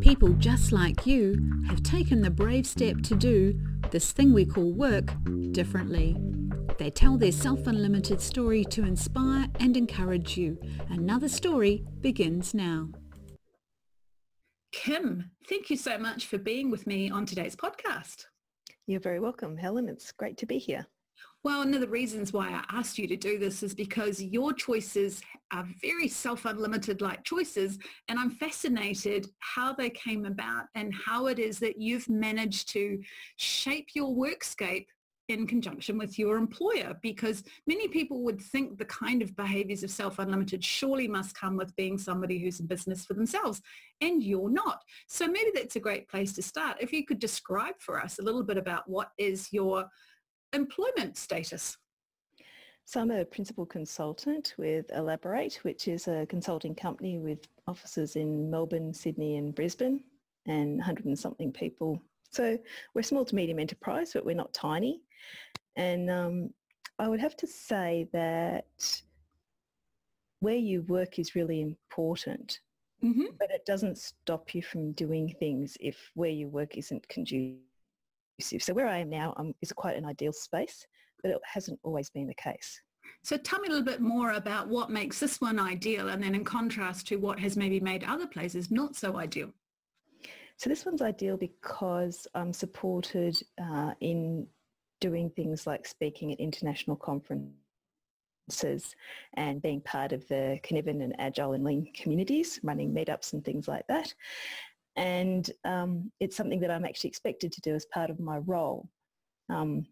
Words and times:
People 0.00 0.32
just 0.38 0.70
like 0.72 1.06
you 1.06 1.62
have 1.66 1.82
taken 1.82 2.22
the 2.22 2.30
brave 2.30 2.66
step 2.66 3.02
to 3.02 3.16
do 3.16 3.58
this 3.90 4.12
thing 4.12 4.32
we 4.32 4.44
call 4.44 4.72
work 4.72 5.12
differently. 5.52 6.16
They 6.78 6.90
tell 6.90 7.18
their 7.18 7.32
self-unlimited 7.32 8.20
story 8.20 8.64
to 8.66 8.84
inspire 8.84 9.48
and 9.58 9.76
encourage 9.76 10.36
you. 10.36 10.58
Another 10.90 11.28
story 11.28 11.84
begins 12.00 12.54
now. 12.54 12.90
Kim, 14.70 15.32
thank 15.48 15.70
you 15.70 15.76
so 15.76 15.98
much 15.98 16.26
for 16.26 16.38
being 16.38 16.70
with 16.70 16.86
me 16.86 17.10
on 17.10 17.26
today's 17.26 17.56
podcast. 17.56 18.26
You're 18.86 19.00
very 19.00 19.18
welcome, 19.18 19.56
Helen. 19.56 19.88
It's 19.88 20.12
great 20.12 20.36
to 20.38 20.46
be 20.46 20.58
here. 20.58 20.86
Well, 21.44 21.58
one 21.58 21.72
of 21.72 21.80
the 21.80 21.88
reasons 21.88 22.32
why 22.32 22.48
I 22.48 22.76
asked 22.76 22.98
you 22.98 23.06
to 23.06 23.16
do 23.16 23.38
this 23.38 23.62
is 23.62 23.72
because 23.72 24.20
your 24.20 24.52
choices 24.52 25.22
are 25.52 25.66
very 25.80 26.08
self-unlimited 26.08 27.00
like 27.00 27.22
choices 27.22 27.78
and 28.08 28.18
I'm 28.18 28.30
fascinated 28.30 29.28
how 29.38 29.72
they 29.72 29.90
came 29.90 30.26
about 30.26 30.64
and 30.74 30.92
how 30.92 31.28
it 31.28 31.38
is 31.38 31.60
that 31.60 31.80
you've 31.80 32.08
managed 32.08 32.68
to 32.70 33.00
shape 33.36 33.90
your 33.94 34.14
workscape 34.14 34.86
in 35.28 35.46
conjunction 35.46 35.96
with 35.96 36.18
your 36.18 36.38
employer 36.38 36.98
because 37.02 37.44
many 37.66 37.86
people 37.86 38.24
would 38.24 38.40
think 38.40 38.76
the 38.76 38.84
kind 38.86 39.22
of 39.22 39.36
behaviors 39.36 39.84
of 39.84 39.90
self-unlimited 39.90 40.64
surely 40.64 41.06
must 41.06 41.38
come 41.38 41.56
with 41.56 41.74
being 41.76 41.98
somebody 41.98 42.38
who's 42.38 42.60
in 42.60 42.66
business 42.66 43.04
for 43.04 43.14
themselves 43.14 43.60
and 44.00 44.22
you're 44.22 44.50
not. 44.50 44.82
So 45.06 45.26
maybe 45.26 45.50
that's 45.54 45.76
a 45.76 45.80
great 45.80 46.08
place 46.08 46.32
to 46.32 46.42
start. 46.42 46.78
If 46.80 46.92
you 46.92 47.04
could 47.04 47.18
describe 47.18 47.74
for 47.78 48.00
us 48.00 48.18
a 48.18 48.22
little 48.22 48.42
bit 48.42 48.56
about 48.56 48.88
what 48.88 49.10
is 49.18 49.52
your 49.52 49.86
employment 50.52 51.16
status? 51.16 51.76
So 52.84 53.02
I'm 53.02 53.10
a 53.10 53.24
principal 53.24 53.66
consultant 53.66 54.54
with 54.56 54.88
Elabor8, 54.88 55.56
which 55.56 55.88
is 55.88 56.08
a 56.08 56.24
consulting 56.26 56.74
company 56.74 57.18
with 57.18 57.46
offices 57.66 58.16
in 58.16 58.50
Melbourne, 58.50 58.94
Sydney 58.94 59.36
and 59.36 59.54
Brisbane 59.54 60.02
and 60.46 60.78
100 60.78 61.04
and 61.04 61.18
something 61.18 61.52
people. 61.52 62.00
So 62.30 62.58
we're 62.94 63.02
small 63.02 63.26
to 63.26 63.34
medium 63.34 63.58
enterprise, 63.58 64.12
but 64.14 64.24
we're 64.24 64.34
not 64.34 64.54
tiny. 64.54 65.02
And 65.76 66.08
um, 66.08 66.50
I 66.98 67.08
would 67.08 67.20
have 67.20 67.36
to 67.36 67.46
say 67.46 68.08
that 68.14 68.64
where 70.40 70.56
you 70.56 70.80
work 70.82 71.18
is 71.18 71.34
really 71.34 71.60
important, 71.60 72.60
mm-hmm. 73.04 73.26
but 73.38 73.50
it 73.50 73.66
doesn't 73.66 73.98
stop 73.98 74.54
you 74.54 74.62
from 74.62 74.92
doing 74.92 75.34
things 75.38 75.76
if 75.78 76.10
where 76.14 76.30
you 76.30 76.48
work 76.48 76.78
isn't 76.78 77.06
conducive 77.08 77.58
so 78.40 78.72
where 78.72 78.88
I 78.88 78.98
am 78.98 79.10
now 79.10 79.34
um, 79.36 79.54
is 79.62 79.72
quite 79.72 79.96
an 79.96 80.04
ideal 80.04 80.32
space, 80.32 80.86
but 81.22 81.30
it 81.30 81.38
hasn't 81.44 81.80
always 81.82 82.10
been 82.10 82.26
the 82.26 82.34
case. 82.34 82.80
So 83.22 83.36
tell 83.36 83.60
me 83.60 83.68
a 83.68 83.70
little 83.70 83.84
bit 83.84 84.00
more 84.00 84.32
about 84.32 84.68
what 84.68 84.90
makes 84.90 85.18
this 85.18 85.40
one 85.40 85.58
ideal 85.58 86.08
and 86.08 86.22
then 86.22 86.34
in 86.34 86.44
contrast 86.44 87.06
to 87.08 87.16
what 87.16 87.38
has 87.40 87.56
maybe 87.56 87.80
made 87.80 88.04
other 88.04 88.26
places 88.26 88.70
not 88.70 88.96
so 88.96 89.16
ideal. 89.16 89.50
So 90.56 90.68
this 90.68 90.84
one's 90.84 91.02
ideal 91.02 91.36
because 91.36 92.26
I'm 92.34 92.52
supported 92.52 93.36
uh, 93.62 93.92
in 94.00 94.46
doing 95.00 95.30
things 95.30 95.66
like 95.66 95.86
speaking 95.86 96.32
at 96.32 96.40
international 96.40 96.96
conferences 96.96 97.54
and 99.34 99.62
being 99.62 99.80
part 99.80 100.12
of 100.12 100.26
the 100.28 100.58
Cynefin 100.64 101.02
and 101.02 101.14
Agile 101.20 101.52
and 101.52 101.64
Lean 101.64 101.92
communities, 101.94 102.58
running 102.62 102.92
meetups 102.92 103.32
and 103.32 103.44
things 103.44 103.68
like 103.68 103.86
that 103.88 104.12
and 104.98 105.50
um, 105.64 106.10
it's 106.18 106.36
something 106.36 106.58
that 106.60 106.72
I'm 106.72 106.84
actually 106.84 107.08
expected 107.08 107.52
to 107.52 107.60
do 107.60 107.74
as 107.74 107.86
part 107.86 108.10
of 108.10 108.18
my 108.18 108.38
role, 108.38 108.88
um, 109.48 109.86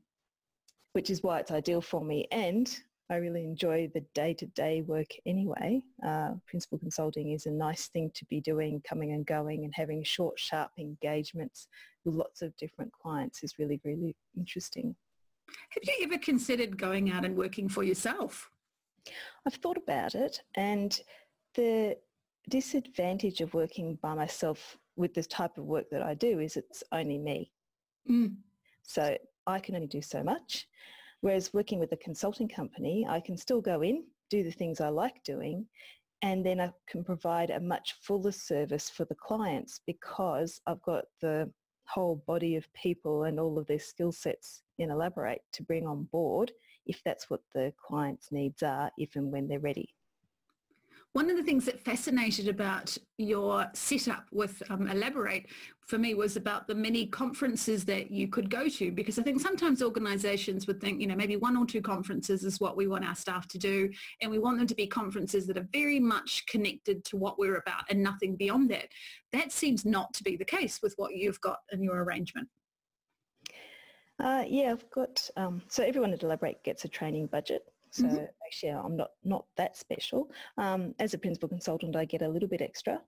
which 0.95 1.11
is 1.11 1.23
why 1.23 1.39
it's 1.39 1.53
ideal 1.53 1.81
for 1.81 2.05
me. 2.05 2.27
And 2.33 2.69
I 3.09 3.17
really 3.17 3.45
enjoy 3.45 3.89
the 3.95 4.05
day-to-day 4.15 4.83
work 4.83 5.07
anyway. 5.25 5.81
Uh, 6.05 6.33
principal 6.49 6.79
consulting 6.79 7.31
is 7.31 7.47
a 7.47 7.53
nice 7.53 7.87
thing 7.87 8.11
to 8.17 8.25
be 8.25 8.41
doing, 8.41 8.83
coming 8.87 9.12
and 9.12 9.25
going 9.25 9.65
and 9.65 9.73
having 9.77 10.03
short, 10.03 10.41
sharp 10.41 10.73
engagements 10.77 11.69
with 12.05 12.17
lots 12.17 12.43
of 12.43 12.56
different 12.56 12.91
clients 12.93 13.44
is 13.44 13.61
really, 13.61 13.81
really 13.84 14.17
interesting. 14.37 14.97
Have 15.71 15.84
you 15.84 15.94
ever 16.03 16.19
considered 16.19 16.77
going 16.77 17.12
out 17.12 17.25
and 17.25 17.37
working 17.37 17.69
for 17.69 17.84
yourself? 17.84 18.50
I've 19.47 19.55
thought 19.55 19.77
about 19.77 20.17
it 20.17 20.43
and 20.56 20.99
the 21.55 21.97
disadvantage 22.50 23.41
of 23.41 23.55
working 23.55 23.99
by 24.03 24.15
myself 24.15 24.77
with 24.97 25.15
this 25.15 25.27
type 25.27 25.59
of 25.59 25.65
work 25.65 25.87
that 25.91 26.03
I 26.03 26.15
do 26.15 26.41
is 26.41 26.57
it's 26.57 26.83
only 26.93 27.19
me. 27.19 27.53
Mm. 28.11 28.37
So 28.83 29.17
I 29.47 29.59
can 29.59 29.75
only 29.75 29.87
do 29.87 30.03
so 30.03 30.23
much. 30.23 30.67
Whereas 31.21 31.55
working 31.55 31.79
with 31.79 31.93
a 31.93 31.97
consulting 31.97 32.49
company, 32.49 33.06
I 33.09 33.21
can 33.21 33.37
still 33.37 33.61
go 33.61 33.83
in, 33.83 34.05
do 34.31 34.43
the 34.43 34.51
things 34.51 34.81
I 34.81 34.89
like 34.89 35.23
doing, 35.25 35.67
and 36.23 36.45
then 36.45 36.61
I 36.61 36.73
can 36.89 37.05
provide 37.05 37.51
a 37.51 37.61
much 37.61 37.95
fuller 38.01 38.33
service 38.33 38.91
for 38.91 39.05
the 39.05 39.15
clients 39.15 39.81
because 39.87 40.61
I've 40.67 40.83
got 40.83 41.05
the 41.21 41.51
whole 41.87 42.23
body 42.27 42.56
of 42.56 42.73
people 42.75 43.25
and 43.25 43.39
all 43.39 43.59
of 43.59 43.67
their 43.67 43.79
skill 43.79 44.12
sets 44.12 44.62
in 44.79 44.89
Elabor8 44.89 45.39
to 45.53 45.62
bring 45.62 45.87
on 45.87 46.05
board 46.05 46.53
if 46.87 47.03
that's 47.05 47.29
what 47.29 47.41
the 47.55 47.73
client's 47.85 48.31
needs 48.31 48.62
are, 48.62 48.91
if 48.97 49.17
and 49.17 49.31
when 49.31 49.49
they're 49.49 49.59
ready. 49.59 49.95
One 51.16 51.31
of 51.31 51.38
the 51.38 51.43
things 51.43 51.65
that 51.65 51.81
fascinated 51.81 52.47
about 52.47 52.94
your 53.16 53.71
setup 53.72 54.27
with 54.32 54.62
um, 54.69 54.87
Elabor8 54.87 55.47
for 55.87 55.97
me 55.97 56.12
was 56.12 56.37
about 56.37 56.69
the 56.69 56.75
many 56.75 57.06
conferences 57.06 57.87
that 57.87 58.10
you 58.10 58.28
could 58.28 58.50
go 58.50 58.69
to 58.69 58.93
because 58.93 59.19
I 59.19 59.22
think 59.22 59.41
sometimes 59.41 59.82
organizations 59.82 60.66
would 60.66 60.78
think, 60.78 61.00
you 61.00 61.06
know, 61.06 61.16
maybe 61.16 61.37
one 61.37 61.56
or 61.56 61.65
two 61.65 61.81
conferences 61.81 62.44
is 62.44 62.60
what 62.60 62.76
we 62.76 62.87
want 62.87 63.09
our 63.09 63.15
staff 63.15 63.49
to 63.49 63.59
do 63.59 63.91
and 64.21 64.31
we 64.31 64.38
want 64.38 64.59
them 64.59 64.66
to 64.66 64.75
be 64.75 64.87
conferences 64.87 65.47
that 65.47 65.56
are 65.56 65.66
very 65.72 65.99
much 65.99 66.44
connected 66.49 67.03
to 67.06 67.16
what 67.16 67.38
we're 67.38 67.56
about 67.56 67.84
and 67.88 68.03
nothing 68.03 68.37
beyond 68.37 68.71
that. 68.72 68.88
That 69.32 69.53
seems 69.53 69.87
not 69.87 70.12
to 70.12 70.22
be 70.22 70.37
the 70.37 70.44
case 70.44 70.81
with 70.82 70.93
what 70.99 71.15
you've 71.15 71.41
got 71.41 71.60
in 71.72 71.82
your 71.82 72.05
arrangement. 72.05 72.49
Uh, 74.22 74.44
yeah, 74.47 74.71
I've 74.71 74.91
got, 74.91 75.31
um, 75.38 75.62
so 75.69 75.82
everyone 75.82 76.12
at 76.12 76.21
Elabor8 76.21 76.62
gets 76.62 76.84
a 76.84 76.88
training 76.88 77.28
budget 77.28 77.62
so 77.91 78.05
mm-hmm. 78.05 78.25
actually 78.47 78.71
I'm 78.71 78.97
not, 78.97 79.11
not 79.25 79.47
that 79.57 79.77
special. 79.77 80.31
Um, 80.59 80.95
as 80.99 81.15
a 81.15 81.19
principal 81.19 81.49
consultant, 81.49 81.97
I 81.97 82.05
get 82.05 82.23
a 82.23 82.29
little 82.29 82.49
bit 82.49 82.61
extra. 82.61 83.01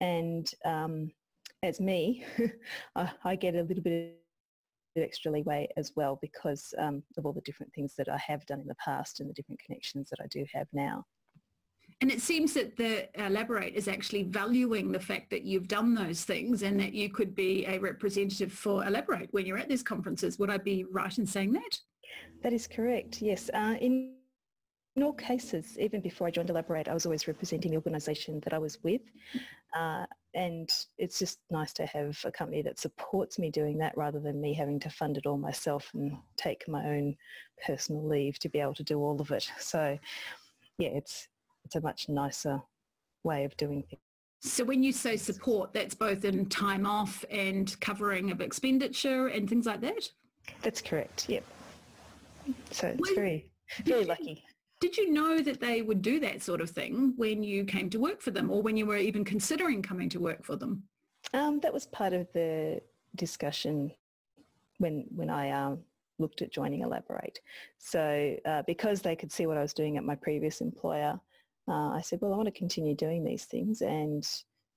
And 0.00 0.50
um, 0.64 1.10
as 1.62 1.80
me, 1.80 2.24
I, 3.24 3.36
get 3.36 3.54
a 3.54 3.62
little 3.62 3.82
bit 3.82 4.18
extra 4.96 5.30
leeway 5.30 5.68
as 5.76 5.92
well 5.96 6.18
because 6.20 6.74
um, 6.78 7.02
of 7.16 7.24
all 7.24 7.32
the 7.32 7.40
different 7.42 7.72
things 7.72 7.94
that 7.96 8.08
I 8.08 8.18
have 8.18 8.44
done 8.46 8.60
in 8.60 8.66
the 8.66 8.74
past 8.76 9.20
and 9.20 9.30
the 9.30 9.34
different 9.34 9.60
connections 9.64 10.10
that 10.10 10.18
I 10.22 10.26
do 10.28 10.44
have 10.52 10.66
now. 10.72 11.04
And 12.00 12.10
it 12.10 12.20
seems 12.20 12.52
that 12.54 12.76
the 12.76 13.08
Elabor8 13.16 13.74
is 13.74 13.86
actually 13.86 14.24
valuing 14.24 14.90
the 14.90 14.98
fact 14.98 15.30
that 15.30 15.44
you've 15.44 15.68
done 15.68 15.94
those 15.94 16.24
things 16.24 16.62
and 16.62 16.80
that 16.80 16.94
you 16.94 17.08
could 17.08 17.32
be 17.32 17.64
a 17.66 17.78
representative 17.78 18.52
for 18.52 18.82
Elabor8 18.82 19.28
when 19.30 19.46
you're 19.46 19.58
at 19.58 19.68
these 19.68 19.84
conferences. 19.84 20.36
Would 20.38 20.50
I 20.50 20.58
be 20.58 20.84
right 20.90 21.16
in 21.16 21.24
saying 21.24 21.52
that? 21.52 21.78
That 22.42 22.52
is 22.52 22.66
correct, 22.66 23.22
yes. 23.22 23.50
Uh, 23.54 23.76
in 23.80 24.14
in 24.94 25.02
all 25.02 25.14
cases, 25.14 25.78
even 25.78 26.00
before 26.00 26.26
I 26.26 26.30
joined 26.30 26.50
Elabor8, 26.50 26.88
I 26.88 26.94
was 26.94 27.06
always 27.06 27.26
representing 27.26 27.70
the 27.70 27.78
organisation 27.78 28.40
that 28.40 28.52
I 28.52 28.58
was 28.58 28.78
with. 28.82 29.00
Uh, 29.74 30.04
and 30.34 30.68
it's 30.98 31.18
just 31.18 31.38
nice 31.50 31.72
to 31.74 31.86
have 31.86 32.18
a 32.24 32.32
company 32.32 32.60
that 32.62 32.78
supports 32.78 33.38
me 33.38 33.50
doing 33.50 33.78
that 33.78 33.96
rather 33.96 34.20
than 34.20 34.40
me 34.40 34.52
having 34.52 34.78
to 34.80 34.90
fund 34.90 35.16
it 35.16 35.26
all 35.26 35.38
myself 35.38 35.90
and 35.94 36.16
take 36.36 36.68
my 36.68 36.84
own 36.84 37.16
personal 37.66 38.06
leave 38.06 38.38
to 38.40 38.50
be 38.50 38.60
able 38.60 38.74
to 38.74 38.82
do 38.82 38.98
all 38.98 39.20
of 39.20 39.30
it. 39.30 39.50
So 39.58 39.98
yeah, 40.78 40.90
it's, 40.90 41.28
it's 41.64 41.76
a 41.76 41.80
much 41.80 42.08
nicer 42.08 42.60
way 43.24 43.44
of 43.44 43.56
doing 43.56 43.84
things. 43.88 44.02
So 44.40 44.64
when 44.64 44.82
you 44.82 44.92
say 44.92 45.16
support, 45.16 45.72
that's 45.72 45.94
both 45.94 46.24
in 46.24 46.46
time 46.46 46.84
off 46.84 47.24
and 47.30 47.78
covering 47.80 48.30
of 48.30 48.40
expenditure 48.40 49.28
and 49.28 49.48
things 49.48 49.66
like 49.66 49.80
that? 49.82 50.10
That's 50.62 50.82
correct, 50.82 51.28
yep. 51.28 51.44
So 52.72 52.88
it's 52.88 53.00
when, 53.00 53.14
very, 53.14 53.46
very 53.84 54.04
lucky. 54.04 54.44
Did 54.82 54.96
you 54.96 55.12
know 55.12 55.38
that 55.38 55.60
they 55.60 55.80
would 55.80 56.02
do 56.02 56.18
that 56.18 56.42
sort 56.42 56.60
of 56.60 56.68
thing 56.68 57.14
when 57.16 57.44
you 57.44 57.64
came 57.64 57.88
to 57.90 58.00
work 58.00 58.20
for 58.20 58.32
them 58.32 58.50
or 58.50 58.62
when 58.62 58.76
you 58.76 58.84
were 58.84 58.96
even 58.96 59.24
considering 59.24 59.80
coming 59.80 60.08
to 60.08 60.18
work 60.18 60.44
for 60.44 60.56
them? 60.56 60.82
Um, 61.32 61.60
that 61.60 61.72
was 61.72 61.86
part 61.86 62.12
of 62.12 62.26
the 62.34 62.80
discussion 63.14 63.92
when, 64.78 65.06
when 65.14 65.30
I 65.30 65.50
um, 65.50 65.78
looked 66.18 66.42
at 66.42 66.52
joining 66.52 66.82
Elabor8. 66.82 67.36
So 67.78 68.36
uh, 68.44 68.64
because 68.66 69.02
they 69.02 69.14
could 69.14 69.30
see 69.30 69.46
what 69.46 69.56
I 69.56 69.62
was 69.62 69.72
doing 69.72 69.98
at 69.98 70.02
my 70.02 70.16
previous 70.16 70.60
employer, 70.60 71.20
uh, 71.68 71.90
I 71.90 72.00
said, 72.00 72.18
well, 72.20 72.34
I 72.34 72.36
want 72.36 72.48
to 72.48 72.58
continue 72.58 72.96
doing 72.96 73.22
these 73.22 73.44
things 73.44 73.82
and 73.82 74.26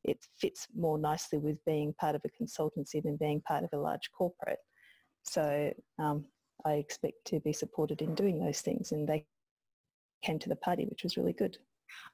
it 0.04 0.20
fits 0.38 0.68
more 0.78 1.00
nicely 1.00 1.40
with 1.40 1.58
being 1.66 1.96
part 2.00 2.14
of 2.14 2.22
a 2.26 2.44
consultancy 2.44 3.02
than 3.02 3.18
being 3.18 3.42
part 3.42 3.64
of 3.64 3.72
a 3.74 3.78
large 3.78 4.12
corporate. 4.16 4.60
So 5.24 5.74
um, 5.98 6.26
I 6.64 6.74
expect 6.74 7.26
to 7.26 7.40
be 7.40 7.54
supported 7.54 8.04
in 8.04 8.14
doing 8.14 8.40
those 8.40 8.62
things 8.62 8.92
and 8.92 9.08
they 9.08 9.26
came 10.26 10.40
to 10.40 10.50
the 10.50 10.56
party, 10.56 10.86
which 10.86 11.04
was 11.04 11.18
really 11.18 11.34
good. 11.34 11.58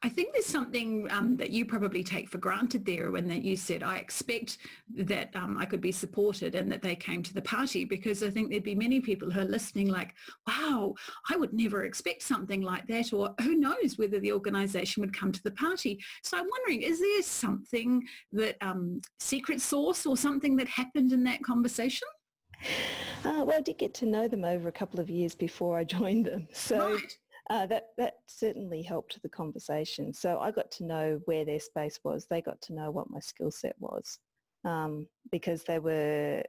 I 0.03 0.09
think 0.09 0.33
there's 0.33 0.45
something 0.45 1.07
um, 1.11 1.37
that 1.37 1.51
you 1.51 1.65
probably 1.65 2.03
take 2.03 2.29
for 2.29 2.37
granted 2.37 2.85
there 2.85 3.11
when 3.11 3.27
that 3.29 3.43
you 3.43 3.55
said, 3.55 3.83
I 3.83 3.97
expect 3.97 4.57
that 4.95 5.35
um, 5.35 5.57
I 5.57 5.65
could 5.65 5.81
be 5.81 5.91
supported 5.91 6.55
and 6.55 6.71
that 6.71 6.81
they 6.81 6.95
came 6.95 7.21
to 7.23 7.33
the 7.33 7.41
party 7.41 7.85
because 7.85 8.23
I 8.23 8.29
think 8.29 8.49
there'd 8.49 8.63
be 8.63 8.75
many 8.75 8.99
people 8.99 9.29
who 9.29 9.41
are 9.41 9.45
listening 9.45 9.87
like, 9.87 10.13
wow, 10.47 10.93
I 11.29 11.37
would 11.37 11.53
never 11.53 11.83
expect 11.83 12.23
something 12.23 12.61
like 12.61 12.87
that 12.87 13.13
or 13.13 13.33
who 13.41 13.55
knows 13.55 13.97
whether 13.97 14.19
the 14.19 14.33
organisation 14.33 15.01
would 15.01 15.17
come 15.17 15.31
to 15.31 15.43
the 15.43 15.51
party. 15.51 15.99
So 16.23 16.37
I'm 16.37 16.47
wondering, 16.49 16.81
is 16.81 16.99
there 16.99 17.21
something 17.21 18.03
that 18.33 18.57
um, 18.61 19.01
secret 19.19 19.61
source 19.61 20.05
or 20.05 20.17
something 20.17 20.55
that 20.57 20.67
happened 20.67 21.11
in 21.13 21.23
that 21.25 21.43
conversation? 21.43 22.07
Uh, 23.23 23.43
well, 23.45 23.57
I 23.57 23.61
did 23.61 23.77
get 23.77 23.93
to 23.95 24.05
know 24.05 24.27
them 24.27 24.43
over 24.43 24.67
a 24.67 24.71
couple 24.71 24.99
of 24.99 25.09
years 25.09 25.35
before 25.35 25.77
I 25.77 25.83
joined 25.85 26.25
them. 26.25 26.47
So 26.53 26.93
right 26.93 27.17
uh, 27.49 27.65
that 27.65 27.87
that 27.97 28.15
certainly 28.27 28.81
helped 28.81 29.21
the 29.21 29.29
conversation. 29.29 30.13
So 30.13 30.39
I 30.39 30.51
got 30.51 30.71
to 30.73 30.85
know 30.85 31.19
where 31.25 31.45
their 31.45 31.59
space 31.59 31.99
was. 32.03 32.27
They 32.29 32.41
got 32.41 32.61
to 32.61 32.73
know 32.73 32.91
what 32.91 33.09
my 33.09 33.19
skill 33.19 33.51
set 33.51 33.75
was 33.79 34.19
um, 34.65 35.07
because 35.31 35.63
they 35.63 35.79
were 35.79 36.43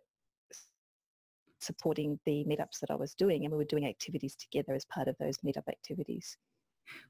supporting 1.60 2.18
the 2.26 2.44
meetups 2.44 2.80
that 2.80 2.90
I 2.90 2.96
was 2.96 3.14
doing 3.14 3.44
and 3.44 3.52
we 3.52 3.58
were 3.58 3.64
doing 3.64 3.86
activities 3.86 4.34
together 4.34 4.74
as 4.74 4.84
part 4.84 5.06
of 5.06 5.16
those 5.18 5.38
meetup 5.38 5.68
activities 5.68 6.36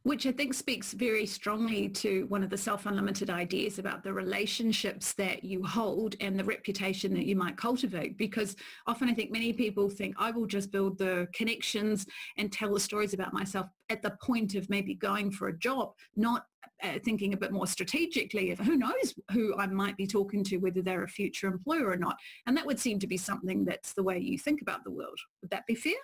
which 0.03 0.27
I 0.27 0.33
think 0.33 0.55
speaks 0.55 0.93
very 0.93 1.27
strongly 1.27 1.89
to 1.89 2.27
one 2.27 2.43
of 2.43 2.51
the 2.51 2.59
self-unlimited 2.59 3.31
ideas 3.31 3.79
about 3.79 4.03
the 4.03 4.13
relationships 4.13 5.13
that 5.15 5.45
you 5.45 5.65
hold 5.65 6.17
and 6.21 6.39
the 6.39 6.45
reputation 6.45 7.15
that 7.15 7.27
you 7.27 7.37
might 7.37 7.57
cultivate. 7.57 8.19
Because 8.19 8.57
often 8.87 9.09
I 9.09 9.15
think 9.15 9.31
many 9.31 9.53
people 9.53 9.89
think 9.89 10.17
I 10.19 10.31
will 10.31 10.47
just 10.47 10.73
build 10.73 10.99
the 10.99 11.29
connections 11.33 12.07
and 12.37 12.53
tell 12.53 12.75
the 12.75 12.81
stories 12.81 13.15
about 13.15 13.33
myself 13.33 13.67
at 13.91 14.03
the 14.03 14.17
point 14.23 14.55
of 14.55 14.69
maybe 14.69 14.95
going 14.95 15.31
for 15.31 15.49
a 15.49 15.59
job, 15.59 15.93
not 16.17 16.47
uh, 16.83 16.99
thinking 17.05 17.33
a 17.33 17.37
bit 17.37 17.53
more 17.53 17.67
strategically 17.67 18.51
of 18.51 18.59
who 18.59 18.77
knows 18.77 19.15
who 19.31 19.57
I 19.57 19.67
might 19.69 19.97
be 19.97 20.07
talking 20.07 20.43
to, 20.45 20.57
whether 20.57 20.83
they're 20.83 21.05
a 21.05 21.09
future 21.09 21.47
employer 21.47 21.89
or 21.89 21.97
not. 21.97 22.17
And 22.47 22.57
that 22.57 22.67
would 22.67 22.81
seem 22.81 22.99
to 22.99 23.07
be 23.07 23.17
something 23.17 23.65
that's 23.65 23.93
the 23.93 24.03
way 24.03 24.19
you 24.19 24.37
think 24.37 24.63
about 24.63 24.83
the 24.83 24.91
world. 24.91 25.19
Would 25.43 25.51
that 25.51 25.67
be 25.67 25.77
fair? 25.77 25.95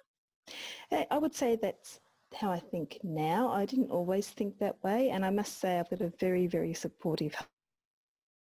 I 1.10 1.18
would 1.18 1.34
say 1.34 1.58
that's 1.60 1.98
how 2.34 2.50
I 2.50 2.58
think 2.58 2.98
now. 3.02 3.50
I 3.50 3.64
didn't 3.64 3.90
always 3.90 4.28
think 4.28 4.58
that 4.58 4.76
way. 4.82 5.10
And 5.10 5.24
I 5.24 5.30
must 5.30 5.60
say 5.60 5.78
I've 5.78 5.90
got 5.90 6.00
a 6.00 6.12
very, 6.20 6.46
very 6.46 6.74
supportive 6.74 7.34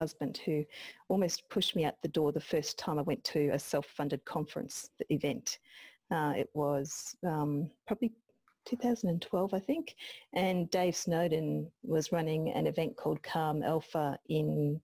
husband 0.01 0.39
who 0.45 0.63
almost 1.09 1.49
pushed 1.49 1.75
me 1.75 1.85
out 1.85 1.95
the 2.01 2.07
door 2.07 2.31
the 2.31 2.39
first 2.39 2.77
time 2.77 2.99
I 2.99 3.03
went 3.03 3.23
to 3.25 3.49
a 3.49 3.59
self-funded 3.59 4.23
conference 4.25 4.89
event. 5.09 5.59
Uh, 6.11 6.33
it 6.37 6.49
was 6.53 7.15
um, 7.25 7.69
probably 7.85 8.13
2012, 8.65 9.53
I 9.53 9.59
think, 9.59 9.95
and 10.33 10.69
Dave 10.69 10.95
Snowden 10.95 11.71
was 11.83 12.11
running 12.11 12.51
an 12.51 12.67
event 12.67 12.95
called 12.97 13.23
Calm 13.23 13.63
Alpha 13.63 14.17
in 14.29 14.79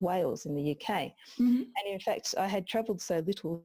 Wales 0.00 0.46
in 0.46 0.54
the 0.54 0.72
UK. 0.72 1.12
Mm-hmm. 1.38 1.62
And 1.62 1.86
in 1.86 2.00
fact, 2.00 2.34
I 2.38 2.46
had 2.46 2.66
travelled 2.66 3.00
so 3.00 3.18
little 3.26 3.64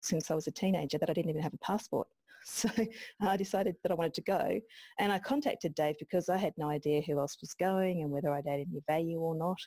since 0.00 0.30
I 0.30 0.34
was 0.34 0.46
a 0.46 0.52
teenager 0.52 0.98
that 0.98 1.10
I 1.10 1.12
didn't 1.12 1.30
even 1.30 1.42
have 1.42 1.54
a 1.54 1.58
passport. 1.58 2.06
So 2.50 2.68
I 3.20 3.36
decided 3.36 3.76
that 3.82 3.92
I 3.92 3.94
wanted 3.94 4.14
to 4.14 4.22
go 4.22 4.60
and 4.98 5.12
I 5.12 5.18
contacted 5.18 5.74
Dave 5.74 5.96
because 5.98 6.28
I 6.28 6.36
had 6.36 6.54
no 6.56 6.68
idea 6.68 7.02
who 7.02 7.18
else 7.18 7.36
was 7.40 7.54
going 7.54 8.02
and 8.02 8.10
whether 8.10 8.32
I'd 8.32 8.46
add 8.46 8.60
any 8.60 8.80
value 8.88 9.18
or 9.18 9.36
not. 9.36 9.58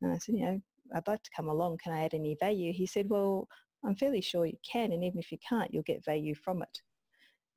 And 0.00 0.12
I 0.12 0.18
said, 0.18 0.36
you 0.36 0.44
know, 0.46 0.60
I'd 0.94 1.06
like 1.06 1.22
to 1.22 1.30
come 1.36 1.48
along. 1.48 1.78
Can 1.82 1.92
I 1.92 2.04
add 2.04 2.14
any 2.14 2.36
value? 2.40 2.72
He 2.72 2.86
said, 2.86 3.08
well, 3.08 3.46
I'm 3.84 3.96
fairly 3.96 4.20
sure 4.20 4.46
you 4.46 4.56
can. 4.70 4.92
And 4.92 5.04
even 5.04 5.18
if 5.18 5.30
you 5.32 5.38
can't, 5.46 5.72
you'll 5.72 5.82
get 5.82 6.04
value 6.04 6.34
from 6.34 6.62
it. 6.62 6.78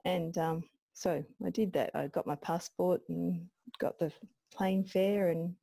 And 0.04 0.38
um, 0.38 0.64
so 0.94 1.24
I 1.46 1.50
did 1.50 1.74
that. 1.74 1.92
I 1.94 2.08
got 2.08 2.28
my 2.28 2.36
passport 2.36 3.02
and 3.10 3.48
got 3.80 3.98
the 4.00 4.12
plane 4.54 4.86
fare 4.86 5.30
and 5.30 5.54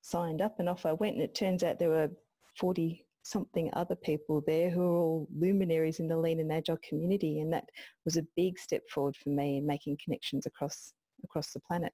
signed 0.00 0.40
up 0.40 0.58
and 0.58 0.68
off 0.68 0.86
I 0.86 0.92
went. 0.92 1.14
And 1.14 1.24
it 1.24 1.34
turns 1.34 1.62
out 1.62 1.78
there 1.78 1.90
were 1.90 2.10
40 2.58 3.03
something 3.24 3.70
other 3.72 3.96
people 3.96 4.42
there 4.46 4.70
who 4.70 4.82
are 4.82 4.96
all 4.96 5.28
luminaries 5.36 5.98
in 5.98 6.06
the 6.06 6.16
lean 6.16 6.40
and 6.40 6.52
agile 6.52 6.78
community 6.86 7.40
and 7.40 7.52
that 7.52 7.64
was 8.04 8.16
a 8.16 8.26
big 8.36 8.58
step 8.58 8.82
forward 8.90 9.16
for 9.16 9.30
me 9.30 9.56
in 9.56 9.66
making 9.66 9.98
connections 10.04 10.46
across 10.46 10.92
across 11.24 11.52
the 11.52 11.60
planet. 11.60 11.92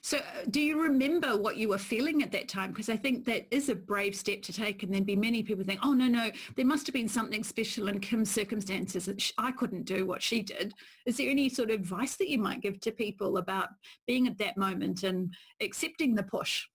So 0.00 0.18
uh, 0.18 0.44
do 0.50 0.60
you 0.60 0.80
remember 0.80 1.36
what 1.36 1.56
you 1.56 1.68
were 1.68 1.78
feeling 1.78 2.22
at 2.22 2.32
that 2.32 2.48
time? 2.48 2.70
Because 2.70 2.88
I 2.88 2.96
think 2.96 3.24
that 3.26 3.46
is 3.50 3.68
a 3.68 3.74
brave 3.74 4.14
step 4.14 4.42
to 4.42 4.52
take 4.52 4.82
and 4.82 4.94
then 4.94 5.04
be 5.04 5.16
many 5.16 5.42
people 5.42 5.64
think, 5.64 5.80
oh, 5.82 5.92
no, 5.92 6.06
no, 6.06 6.30
there 6.56 6.64
must 6.64 6.86
have 6.86 6.94
been 6.94 7.08
something 7.08 7.44
special 7.44 7.88
in 7.88 8.00
Kim's 8.00 8.30
circumstances 8.30 9.06
that 9.06 9.32
I 9.38 9.52
couldn't 9.52 9.84
do 9.84 10.06
what 10.06 10.22
she 10.22 10.42
did. 10.42 10.72
Is 11.06 11.16
there 11.16 11.30
any 11.30 11.48
sort 11.48 11.70
of 11.70 11.80
advice 11.80 12.16
that 12.16 12.28
you 12.28 12.38
might 12.38 12.62
give 12.62 12.80
to 12.80 12.92
people 12.92 13.38
about 13.38 13.68
being 14.06 14.26
at 14.26 14.38
that 14.38 14.56
moment 14.56 15.02
and 15.02 15.34
accepting 15.60 16.14
the 16.14 16.22
push? 16.22 16.66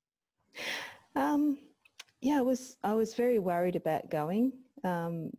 Um, 1.16 1.58
yeah, 2.22 2.40
I 2.40 2.42
was 2.42 2.78
I 2.84 2.94
was 2.94 3.14
very 3.14 3.40
worried 3.40 3.76
about 3.76 4.10
going, 4.10 4.52
um, 4.84 5.32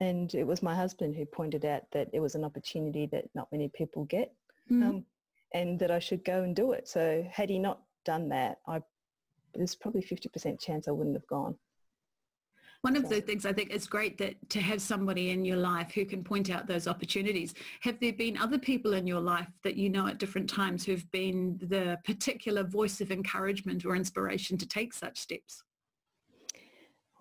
and 0.00 0.32
it 0.34 0.46
was 0.46 0.62
my 0.62 0.74
husband 0.74 1.16
who 1.16 1.24
pointed 1.24 1.64
out 1.64 1.82
that 1.92 2.08
it 2.12 2.20
was 2.20 2.34
an 2.34 2.44
opportunity 2.44 3.06
that 3.12 3.24
not 3.34 3.48
many 3.50 3.68
people 3.68 4.04
get, 4.04 4.32
mm. 4.70 4.82
um, 4.84 5.04
and 5.54 5.78
that 5.78 5.90
I 5.90 5.98
should 5.98 6.24
go 6.24 6.42
and 6.42 6.54
do 6.54 6.72
it. 6.72 6.86
So 6.88 7.26
had 7.30 7.48
he 7.48 7.58
not 7.58 7.80
done 8.04 8.28
that, 8.28 8.58
I 8.66 8.82
there's 9.54 9.74
probably 9.74 10.02
fifty 10.02 10.28
percent 10.28 10.60
chance 10.60 10.86
I 10.86 10.92
wouldn't 10.92 11.16
have 11.16 11.26
gone. 11.26 11.56
One 12.82 12.94
of 12.94 13.08
the 13.08 13.20
things 13.20 13.44
I 13.44 13.52
think 13.52 13.70
is 13.70 13.88
great 13.88 14.18
that 14.18 14.36
to 14.50 14.60
have 14.60 14.80
somebody 14.80 15.30
in 15.30 15.44
your 15.44 15.56
life 15.56 15.90
who 15.92 16.04
can 16.04 16.22
point 16.22 16.48
out 16.48 16.68
those 16.68 16.86
opportunities. 16.86 17.52
Have 17.80 17.98
there 17.98 18.12
been 18.12 18.36
other 18.36 18.58
people 18.58 18.92
in 18.92 19.04
your 19.04 19.20
life 19.20 19.48
that 19.64 19.74
you 19.74 19.90
know 19.90 20.06
at 20.06 20.18
different 20.18 20.48
times 20.48 20.84
who've 20.84 21.10
been 21.10 21.58
the 21.60 21.98
particular 22.04 22.62
voice 22.62 23.00
of 23.00 23.10
encouragement 23.10 23.84
or 23.84 23.96
inspiration 23.96 24.56
to 24.58 24.68
take 24.68 24.92
such 24.92 25.18
steps? 25.18 25.64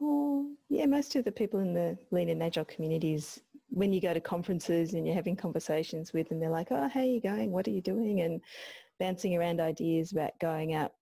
Oh, 0.02 0.52
yeah, 0.70 0.86
most 0.86 1.16
of 1.16 1.26
the 1.26 1.32
people 1.32 1.60
in 1.60 1.74
the 1.74 1.98
lean 2.12 2.30
and 2.30 2.44
agile 2.44 2.66
communities, 2.66 3.40
when 3.70 3.92
you 3.92 4.02
go 4.02 4.14
to 4.14 4.20
conferences 4.20 4.94
and 4.94 5.06
you're 5.06 5.16
having 5.16 5.36
conversations 5.36 6.14
with 6.14 6.30
them, 6.30 6.40
they're 6.40 6.50
like, 6.50 6.68
oh, 6.72 6.88
how 6.88 7.00
are 7.00 7.06
you 7.06 7.22
going? 7.22 7.52
What 7.52 7.68
are 7.68 7.72
you 7.72 7.82
doing? 7.82 8.22
And 8.22 8.42
bouncing 9.00 9.36
around 9.36 9.60
ideas 9.60 10.12
about 10.12 10.40
going 10.40 10.74
out 10.74 10.94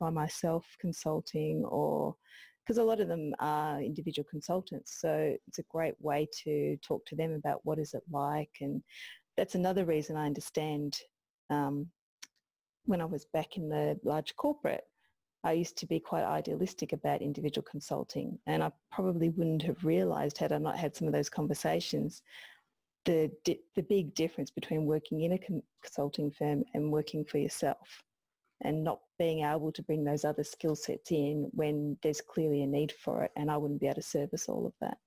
by 0.00 0.10
myself 0.10 0.64
consulting 0.80 1.64
or 1.64 2.14
because 2.64 2.78
a 2.78 2.84
lot 2.84 3.00
of 3.00 3.08
them 3.08 3.34
are 3.40 3.80
individual 3.80 4.26
consultants. 4.30 4.98
So 5.00 5.34
it's 5.46 5.58
a 5.58 5.64
great 5.70 5.94
way 6.00 6.28
to 6.44 6.76
talk 6.86 7.04
to 7.06 7.16
them 7.16 7.32
about 7.32 7.60
what 7.64 7.78
is 7.78 7.94
it 7.94 8.02
like. 8.10 8.50
And 8.60 8.82
that's 9.38 9.54
another 9.54 9.86
reason 9.86 10.16
I 10.16 10.26
understand 10.26 10.98
um, 11.48 11.86
when 12.84 13.00
I 13.00 13.06
was 13.06 13.24
back 13.32 13.56
in 13.56 13.70
the 13.70 13.98
large 14.04 14.36
corporate, 14.36 14.84
I 15.48 15.52
used 15.52 15.78
to 15.78 15.86
be 15.86 15.98
quite 15.98 16.24
idealistic 16.24 16.92
about 16.92 17.22
individual 17.22 17.66
consulting 17.68 18.38
and 18.46 18.62
I 18.62 18.70
probably 18.92 19.30
wouldn't 19.30 19.62
have 19.62 19.82
realised 19.82 20.36
had 20.36 20.52
I 20.52 20.58
not 20.58 20.76
had 20.76 20.94
some 20.94 21.08
of 21.08 21.14
those 21.14 21.30
conversations 21.30 22.22
the, 23.06 23.30
di- 23.44 23.62
the 23.74 23.82
big 23.82 24.14
difference 24.14 24.50
between 24.50 24.84
working 24.84 25.22
in 25.22 25.32
a 25.32 25.40
consulting 25.82 26.30
firm 26.30 26.64
and 26.74 26.92
working 26.92 27.24
for 27.24 27.38
yourself 27.38 28.02
and 28.60 28.84
not 28.84 29.00
being 29.18 29.42
able 29.42 29.72
to 29.72 29.82
bring 29.82 30.04
those 30.04 30.26
other 30.26 30.44
skill 30.44 30.76
sets 30.76 31.12
in 31.12 31.48
when 31.54 31.96
there's 32.02 32.20
clearly 32.20 32.60
a 32.62 32.66
need 32.66 32.92
for 32.92 33.22
it 33.22 33.30
and 33.34 33.50
I 33.50 33.56
wouldn't 33.56 33.80
be 33.80 33.86
able 33.86 33.94
to 33.94 34.02
service 34.02 34.50
all 34.50 34.66
of 34.66 34.74
that. 34.82 34.98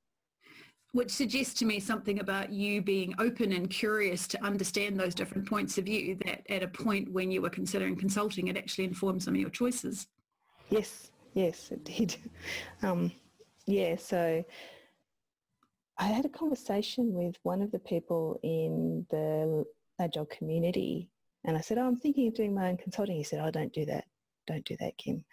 Which 0.93 1.11
suggests 1.11 1.53
to 1.59 1.65
me 1.65 1.79
something 1.79 2.19
about 2.19 2.51
you 2.51 2.81
being 2.81 3.13
open 3.19 3.51
and 3.51 3.69
curious 3.69 4.27
to 4.29 4.43
understand 4.43 4.99
those 4.99 5.13
different 5.13 5.47
points 5.47 5.77
of 5.77 5.85
view 5.85 6.17
that 6.25 6.41
at 6.49 6.63
a 6.63 6.67
point 6.67 7.11
when 7.11 7.29
you 7.29 7.43
were 7.43 7.51
considering 7.51 7.95
consulting 7.95 8.47
it 8.47 8.57
actually 8.57 8.85
informed 8.85 9.21
some 9.21 9.35
of 9.35 9.39
your 9.39 9.51
choices 9.51 10.07
Yes, 10.71 11.11
yes, 11.33 11.71
it 11.71 11.83
did. 11.85 12.15
Um, 12.81 13.11
yeah, 13.67 13.95
so 13.97 14.43
I 15.99 16.05
had 16.05 16.25
a 16.25 16.29
conversation 16.29 17.13
with 17.13 17.35
one 17.43 17.61
of 17.61 17.71
the 17.71 17.79
people 17.79 18.39
in 18.41 19.05
the 19.11 19.65
Agile 19.99 20.25
community 20.25 21.09
and 21.43 21.57
I 21.57 21.61
said, 21.61 21.77
oh, 21.77 21.87
I'm 21.87 21.97
thinking 21.97 22.27
of 22.27 22.35
doing 22.35 22.53
my 22.53 22.69
own 22.69 22.77
consulting. 22.77 23.15
He 23.15 23.23
said, 23.23 23.41
oh, 23.43 23.51
don't 23.51 23.73
do 23.73 23.85
that. 23.85 24.05
Don't 24.47 24.65
do 24.65 24.75
that, 24.79 24.97
Kim. 24.97 25.23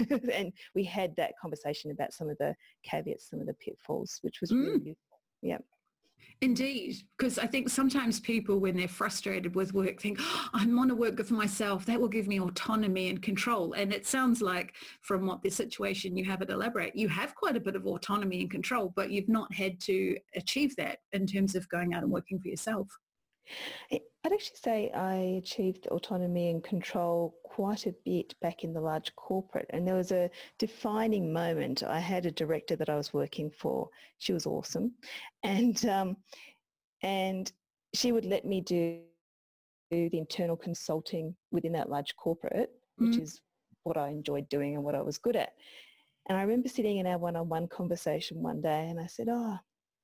and 0.32 0.52
we 0.74 0.84
had 0.84 1.14
that 1.16 1.32
conversation 1.40 1.90
about 1.90 2.12
some 2.12 2.28
of 2.28 2.36
the 2.38 2.54
caveats, 2.84 3.30
some 3.30 3.40
of 3.40 3.46
the 3.46 3.54
pitfalls, 3.54 4.18
which 4.22 4.40
was 4.40 4.50
mm. 4.50 4.60
really 4.60 4.74
useful. 4.74 5.18
Yeah. 5.42 5.58
Indeed, 6.42 6.96
because 7.18 7.38
I 7.38 7.46
think 7.46 7.68
sometimes 7.68 8.18
people, 8.18 8.60
when 8.60 8.74
they're 8.74 8.88
frustrated 8.88 9.54
with 9.54 9.74
work, 9.74 10.00
think, 10.00 10.18
oh, 10.20 10.48
I 10.54 10.64
want 10.66 10.88
to 10.88 10.94
work 10.94 11.22
for 11.22 11.34
myself. 11.34 11.84
That 11.84 12.00
will 12.00 12.08
give 12.08 12.26
me 12.26 12.40
autonomy 12.40 13.10
and 13.10 13.20
control. 13.20 13.74
And 13.74 13.92
it 13.92 14.06
sounds 14.06 14.40
like 14.40 14.74
from 15.02 15.26
what 15.26 15.42
the 15.42 15.50
situation 15.50 16.16
you 16.16 16.24
have 16.24 16.40
at 16.40 16.48
Elabor8, 16.48 16.92
you 16.94 17.08
have 17.08 17.34
quite 17.34 17.56
a 17.56 17.60
bit 17.60 17.76
of 17.76 17.86
autonomy 17.86 18.40
and 18.40 18.50
control, 18.50 18.92
but 18.96 19.10
you've 19.10 19.28
not 19.28 19.52
had 19.52 19.78
to 19.80 20.16
achieve 20.34 20.74
that 20.76 21.00
in 21.12 21.26
terms 21.26 21.54
of 21.54 21.68
going 21.68 21.92
out 21.92 22.02
and 22.02 22.10
working 22.10 22.40
for 22.40 22.48
yourself. 22.48 22.88
I'd 23.92 24.32
actually 24.32 24.58
say 24.62 24.90
I 24.90 25.38
achieved 25.42 25.86
autonomy 25.88 26.50
and 26.50 26.62
control 26.62 27.34
quite 27.44 27.86
a 27.86 27.94
bit 28.04 28.34
back 28.40 28.64
in 28.64 28.72
the 28.72 28.80
large 28.80 29.14
corporate 29.16 29.66
and 29.70 29.86
there 29.86 29.94
was 29.94 30.12
a 30.12 30.30
defining 30.58 31.32
moment. 31.32 31.82
I 31.82 31.98
had 31.98 32.26
a 32.26 32.30
director 32.30 32.76
that 32.76 32.88
I 32.88 32.96
was 32.96 33.12
working 33.12 33.50
for. 33.50 33.88
She 34.18 34.32
was 34.32 34.46
awesome 34.46 34.92
and, 35.42 35.84
um, 35.86 36.16
and 37.02 37.50
she 37.94 38.12
would 38.12 38.24
let 38.24 38.44
me 38.44 38.60
do 38.60 39.00
the 39.90 40.18
internal 40.18 40.56
consulting 40.56 41.34
within 41.50 41.72
that 41.72 41.90
large 41.90 42.14
corporate, 42.16 42.70
which 42.96 43.16
mm. 43.16 43.22
is 43.22 43.40
what 43.82 43.96
I 43.96 44.08
enjoyed 44.08 44.48
doing 44.48 44.76
and 44.76 44.84
what 44.84 44.94
I 44.94 45.02
was 45.02 45.18
good 45.18 45.36
at. 45.36 45.54
And 46.28 46.38
I 46.38 46.42
remember 46.42 46.68
sitting 46.68 46.98
in 46.98 47.06
our 47.06 47.18
one-on-one 47.18 47.68
conversation 47.68 48.42
one 48.42 48.60
day 48.60 48.88
and 48.88 49.00
I 49.00 49.06
said, 49.06 49.28
oh, 49.28 49.58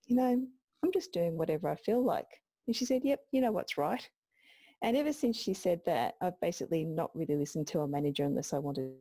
you 0.06 0.16
know, 0.16 0.46
I'm 0.82 0.92
just 0.92 1.12
doing 1.12 1.36
whatever 1.36 1.68
I 1.68 1.76
feel 1.76 2.04
like. 2.04 2.28
And 2.66 2.74
she 2.74 2.84
said, 2.84 3.02
yep, 3.04 3.20
you 3.32 3.40
know 3.40 3.52
what's 3.52 3.78
right. 3.78 4.08
And 4.82 4.96
ever 4.96 5.12
since 5.12 5.36
she 5.36 5.54
said 5.54 5.80
that, 5.86 6.14
I've 6.20 6.38
basically 6.40 6.84
not 6.84 7.10
really 7.14 7.36
listened 7.36 7.66
to 7.68 7.80
a 7.80 7.88
manager 7.88 8.24
unless 8.24 8.52
I 8.52 8.58
wanted 8.58 8.92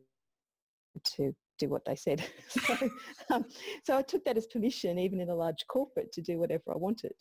to 1.16 1.34
do 1.58 1.68
what 1.68 1.84
they 1.84 1.96
said. 1.96 2.24
so, 2.48 2.90
um, 3.30 3.44
so 3.84 3.96
I 3.96 4.02
took 4.02 4.24
that 4.24 4.36
as 4.36 4.46
permission, 4.46 4.98
even 4.98 5.20
in 5.20 5.30
a 5.30 5.34
large 5.34 5.66
corporate, 5.68 6.12
to 6.12 6.22
do 6.22 6.38
whatever 6.38 6.62
I 6.72 6.76
wanted. 6.76 7.14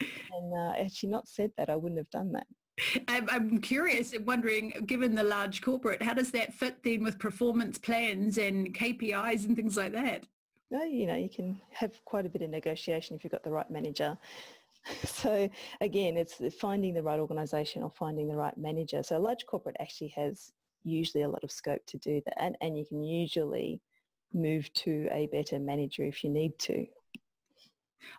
And 0.00 0.54
uh, 0.54 0.72
had 0.74 0.92
she 0.92 1.06
not 1.06 1.28
said 1.28 1.52
that, 1.56 1.70
I 1.70 1.76
wouldn't 1.76 1.98
have 1.98 2.10
done 2.10 2.32
that. 2.32 2.46
I'm 3.08 3.60
curious, 3.60 4.12
and 4.12 4.26
wondering, 4.26 4.72
given 4.86 5.14
the 5.14 5.22
large 5.22 5.60
corporate, 5.60 6.02
how 6.02 6.14
does 6.14 6.30
that 6.32 6.54
fit 6.54 6.82
then 6.82 7.04
with 7.04 7.18
performance 7.18 7.78
plans 7.78 8.38
and 8.38 8.74
KPIs 8.74 9.46
and 9.46 9.54
things 9.54 9.76
like 9.76 9.92
that? 9.92 10.24
No, 10.70 10.82
you 10.82 11.06
know, 11.06 11.14
you 11.14 11.28
can 11.28 11.60
have 11.70 12.02
quite 12.06 12.24
a 12.24 12.30
bit 12.30 12.40
of 12.40 12.48
negotiation 12.50 13.14
if 13.14 13.24
you've 13.24 13.30
got 13.30 13.44
the 13.44 13.50
right 13.50 13.70
manager. 13.70 14.16
So 15.06 15.48
again, 15.80 16.16
it's 16.16 16.40
finding 16.58 16.94
the 16.94 17.02
right 17.02 17.20
organisation 17.20 17.82
or 17.82 17.90
finding 17.90 18.28
the 18.28 18.36
right 18.36 18.56
manager. 18.56 19.02
So 19.02 19.16
a 19.16 19.18
large 19.18 19.46
corporate 19.46 19.76
actually 19.80 20.08
has 20.16 20.52
usually 20.84 21.22
a 21.22 21.28
lot 21.28 21.44
of 21.44 21.52
scope 21.52 21.84
to 21.86 21.98
do 21.98 22.20
that 22.24 22.42
and, 22.42 22.56
and 22.60 22.76
you 22.76 22.84
can 22.84 23.02
usually 23.02 23.80
move 24.34 24.72
to 24.72 25.08
a 25.12 25.26
better 25.26 25.58
manager 25.58 26.04
if 26.04 26.24
you 26.24 26.30
need 26.30 26.58
to. 26.58 26.86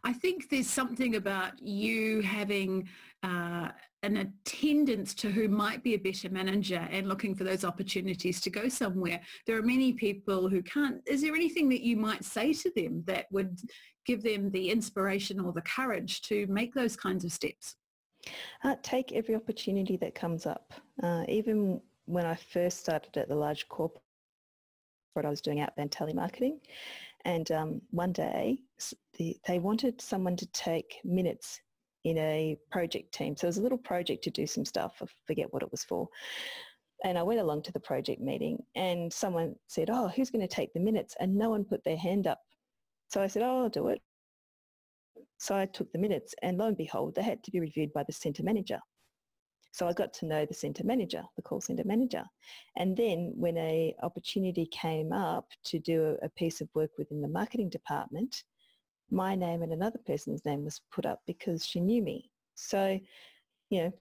I 0.03 0.13
think 0.13 0.49
there's 0.49 0.69
something 0.69 1.15
about 1.15 1.61
you 1.61 2.21
having 2.21 2.89
uh, 3.23 3.69
an 4.03 4.17
attendance 4.17 5.13
to 5.15 5.31
who 5.31 5.47
might 5.47 5.81
be 5.81 5.93
a 5.93 5.99
better 5.99 6.29
manager 6.29 6.87
and 6.91 7.07
looking 7.07 7.33
for 7.35 7.45
those 7.45 7.63
opportunities 7.63 8.41
to 8.41 8.49
go 8.49 8.67
somewhere. 8.67 9.21
There 9.47 9.57
are 9.57 9.63
many 9.63 9.93
people 9.93 10.49
who 10.49 10.61
can't. 10.61 11.01
Is 11.07 11.21
there 11.21 11.35
anything 11.35 11.69
that 11.69 11.81
you 11.81 11.95
might 11.95 12.25
say 12.25 12.53
to 12.53 12.71
them 12.75 13.03
that 13.07 13.27
would 13.31 13.59
give 14.05 14.21
them 14.21 14.51
the 14.51 14.69
inspiration 14.69 15.39
or 15.39 15.53
the 15.53 15.61
courage 15.61 16.21
to 16.23 16.45
make 16.47 16.73
those 16.73 16.95
kinds 16.95 17.23
of 17.23 17.31
steps? 17.31 17.75
Uh, 18.63 18.75
take 18.83 19.11
every 19.13 19.35
opportunity 19.35 19.97
that 19.97 20.15
comes 20.15 20.45
up. 20.45 20.73
Uh, 21.01 21.23
even 21.27 21.81
when 22.05 22.25
I 22.25 22.35
first 22.35 22.79
started 22.79 23.17
at 23.17 23.29
the 23.29 23.35
large 23.35 23.67
corporate, 23.69 24.03
what 25.13 25.25
I 25.25 25.29
was 25.29 25.41
doing 25.41 25.61
outbound 25.61 25.91
telemarketing. 25.91 26.59
And 27.25 27.50
um, 27.51 27.82
one 27.92 28.12
day 28.12 28.60
the, 29.18 29.38
they 29.48 29.60
wanted 29.60 30.01
someone 30.01 30.36
to 30.38 30.46
take 30.48 31.00
minutes 31.03 31.62
in 32.03 32.18
a 32.18 32.58
project 32.70 33.13
team. 33.13 33.36
So 33.38 33.46
it 33.46 33.50
was 33.50 33.58
a 33.58 33.62
little 33.62 33.77
project 33.77 34.24
to 34.25 34.30
do 34.30 34.46
some 34.46 34.65
stuff. 34.65 34.98
I 35.01 35.06
forget 35.25 35.51
what 35.53 35.63
it 35.63 35.72
was 35.72 35.84
for. 35.84 36.10
And 37.06 37.18
I 37.18 37.24
went 37.24 37.39
along 37.39 37.63
to 37.63 37.72
the 37.72 37.80
project 37.80 38.22
meeting 38.22 38.60
and 38.75 39.12
someone 39.12 39.56
said, 39.68 39.89
oh, 39.89 40.10
who's 40.15 40.30
going 40.30 40.48
to 40.48 40.53
take 40.53 40.74
the 40.74 40.80
minutes? 40.80 41.15
And 41.20 41.36
no 41.36 41.50
one 41.50 41.65
put 41.65 41.84
their 41.84 41.98
hand 41.98 42.27
up. 42.27 42.39
So 43.10 43.22
I 43.22 43.27
said, 43.27 43.44
oh, 43.44 43.63
I'll 43.63 43.70
do 43.70 43.88
it. 43.88 44.01
So 45.38 45.56
I 45.56 45.65
took 45.65 45.92
the 45.92 46.00
minutes 46.00 46.34
and 46.42 46.58
lo 46.58 46.68
and 46.68 46.77
behold, 46.77 47.15
they 47.15 47.22
had 47.22 47.44
to 47.44 47.51
be 47.51 47.60
reviewed 47.60 47.92
by 47.94 48.03
the 48.03 48.13
centre 48.13 48.44
manager. 48.44 48.80
So 49.74 49.88
I 49.88 49.94
got 49.94 50.13
to 50.13 50.27
know 50.27 50.46
the 50.46 50.53
centre 50.53 50.84
manager, 50.84 51.24
the 51.36 51.42
call 51.42 51.60
centre 51.60 51.84
manager. 51.84 52.24
And 52.77 52.96
then 52.96 53.34
when 53.36 53.58
a 53.58 53.96
opportunity 54.03 54.68
came 54.68 55.12
up 55.12 55.50
to 55.65 55.80
do 55.80 56.15
a, 56.22 56.30
piece 56.30 56.62
of 56.62 56.70
work 56.75 56.92
within 57.00 57.22
the 57.22 57.27
marketing 57.27 57.70
department, 57.70 58.44
my 59.10 59.34
name 59.34 59.63
and 59.63 59.74
another 59.74 59.98
person's 60.06 60.46
name 60.46 60.63
was 60.63 60.82
put 60.92 61.08
up 61.08 61.22
because 61.25 61.65
she 61.65 61.80
knew 61.80 62.03
me. 62.03 62.30
So, 62.53 63.00
you 63.72 63.84
know, 63.84 63.94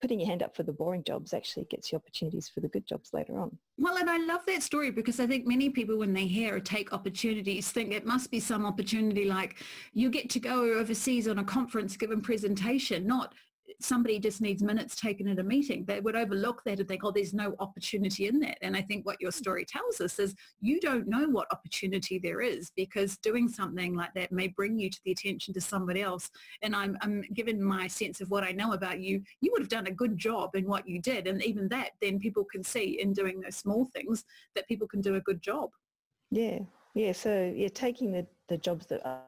putting 0.00 0.18
your 0.18 0.28
hand 0.28 0.42
up 0.42 0.56
for 0.56 0.64
the 0.64 0.72
boring 0.72 1.04
jobs 1.04 1.32
actually 1.32 1.66
gets 1.66 1.92
you 1.92 1.96
opportunities 1.96 2.48
for 2.48 2.58
the 2.58 2.66
good 2.66 2.84
jobs 2.84 3.10
later 3.12 3.38
on. 3.38 3.56
Well, 3.78 3.98
and 3.98 4.10
I 4.10 4.18
love 4.18 4.44
that 4.46 4.64
story 4.64 4.90
because 4.90 5.20
I 5.20 5.28
think 5.28 5.46
many 5.46 5.70
people 5.70 5.96
when 5.96 6.12
they 6.12 6.26
hear 6.26 6.56
or 6.56 6.60
take 6.60 6.92
opportunities 6.92 7.70
think 7.70 7.92
it 7.92 8.04
must 8.04 8.32
be 8.32 8.40
some 8.40 8.66
opportunity 8.66 9.26
like 9.26 9.62
you 9.92 10.10
get 10.10 10.28
to 10.30 10.40
go 10.40 10.64
overseas 10.74 11.28
on 11.28 11.38
a 11.38 11.44
conference, 11.44 11.96
give 11.96 12.10
a 12.10 12.16
presentation, 12.16 13.06
not 13.06 13.32
somebody 13.80 14.18
just 14.18 14.40
needs 14.40 14.62
minutes 14.62 14.96
taken 14.96 15.28
at 15.28 15.38
a 15.38 15.42
meeting, 15.42 15.84
they 15.84 16.00
would 16.00 16.16
overlook 16.16 16.62
that 16.64 16.78
and 16.78 16.88
think, 16.88 17.04
oh, 17.04 17.10
there's 17.10 17.34
no 17.34 17.54
opportunity 17.58 18.28
in 18.28 18.38
that. 18.40 18.58
And 18.62 18.76
I 18.76 18.82
think 18.82 19.06
what 19.06 19.20
your 19.20 19.32
story 19.32 19.64
tells 19.64 20.00
us 20.00 20.18
is 20.18 20.34
you 20.60 20.80
don't 20.80 21.06
know 21.06 21.28
what 21.28 21.52
opportunity 21.52 22.18
there 22.18 22.40
is 22.40 22.70
because 22.76 23.16
doing 23.18 23.48
something 23.48 23.94
like 23.94 24.14
that 24.14 24.32
may 24.32 24.48
bring 24.48 24.78
you 24.78 24.90
to 24.90 25.00
the 25.04 25.12
attention 25.12 25.54
to 25.54 25.60
somebody 25.60 26.02
else. 26.02 26.30
And 26.62 26.74
I'm, 26.74 26.96
I'm 27.02 27.22
given 27.34 27.62
my 27.62 27.86
sense 27.86 28.20
of 28.20 28.30
what 28.30 28.44
I 28.44 28.52
know 28.52 28.72
about 28.72 29.00
you, 29.00 29.22
you 29.40 29.50
would 29.52 29.62
have 29.62 29.68
done 29.68 29.86
a 29.86 29.92
good 29.92 30.16
job 30.16 30.54
in 30.54 30.66
what 30.66 30.88
you 30.88 31.00
did. 31.00 31.26
And 31.26 31.42
even 31.42 31.68
that, 31.68 31.90
then 32.00 32.18
people 32.18 32.44
can 32.44 32.62
see 32.62 33.00
in 33.00 33.12
doing 33.12 33.40
those 33.40 33.56
small 33.56 33.88
things 33.94 34.24
that 34.54 34.68
people 34.68 34.88
can 34.88 35.00
do 35.00 35.16
a 35.16 35.20
good 35.20 35.42
job. 35.42 35.70
Yeah. 36.30 36.60
Yeah. 36.94 37.12
So 37.12 37.52
yeah, 37.54 37.68
taking 37.68 38.12
the, 38.12 38.26
the 38.48 38.58
jobs 38.58 38.86
that 38.86 39.06
are 39.06 39.22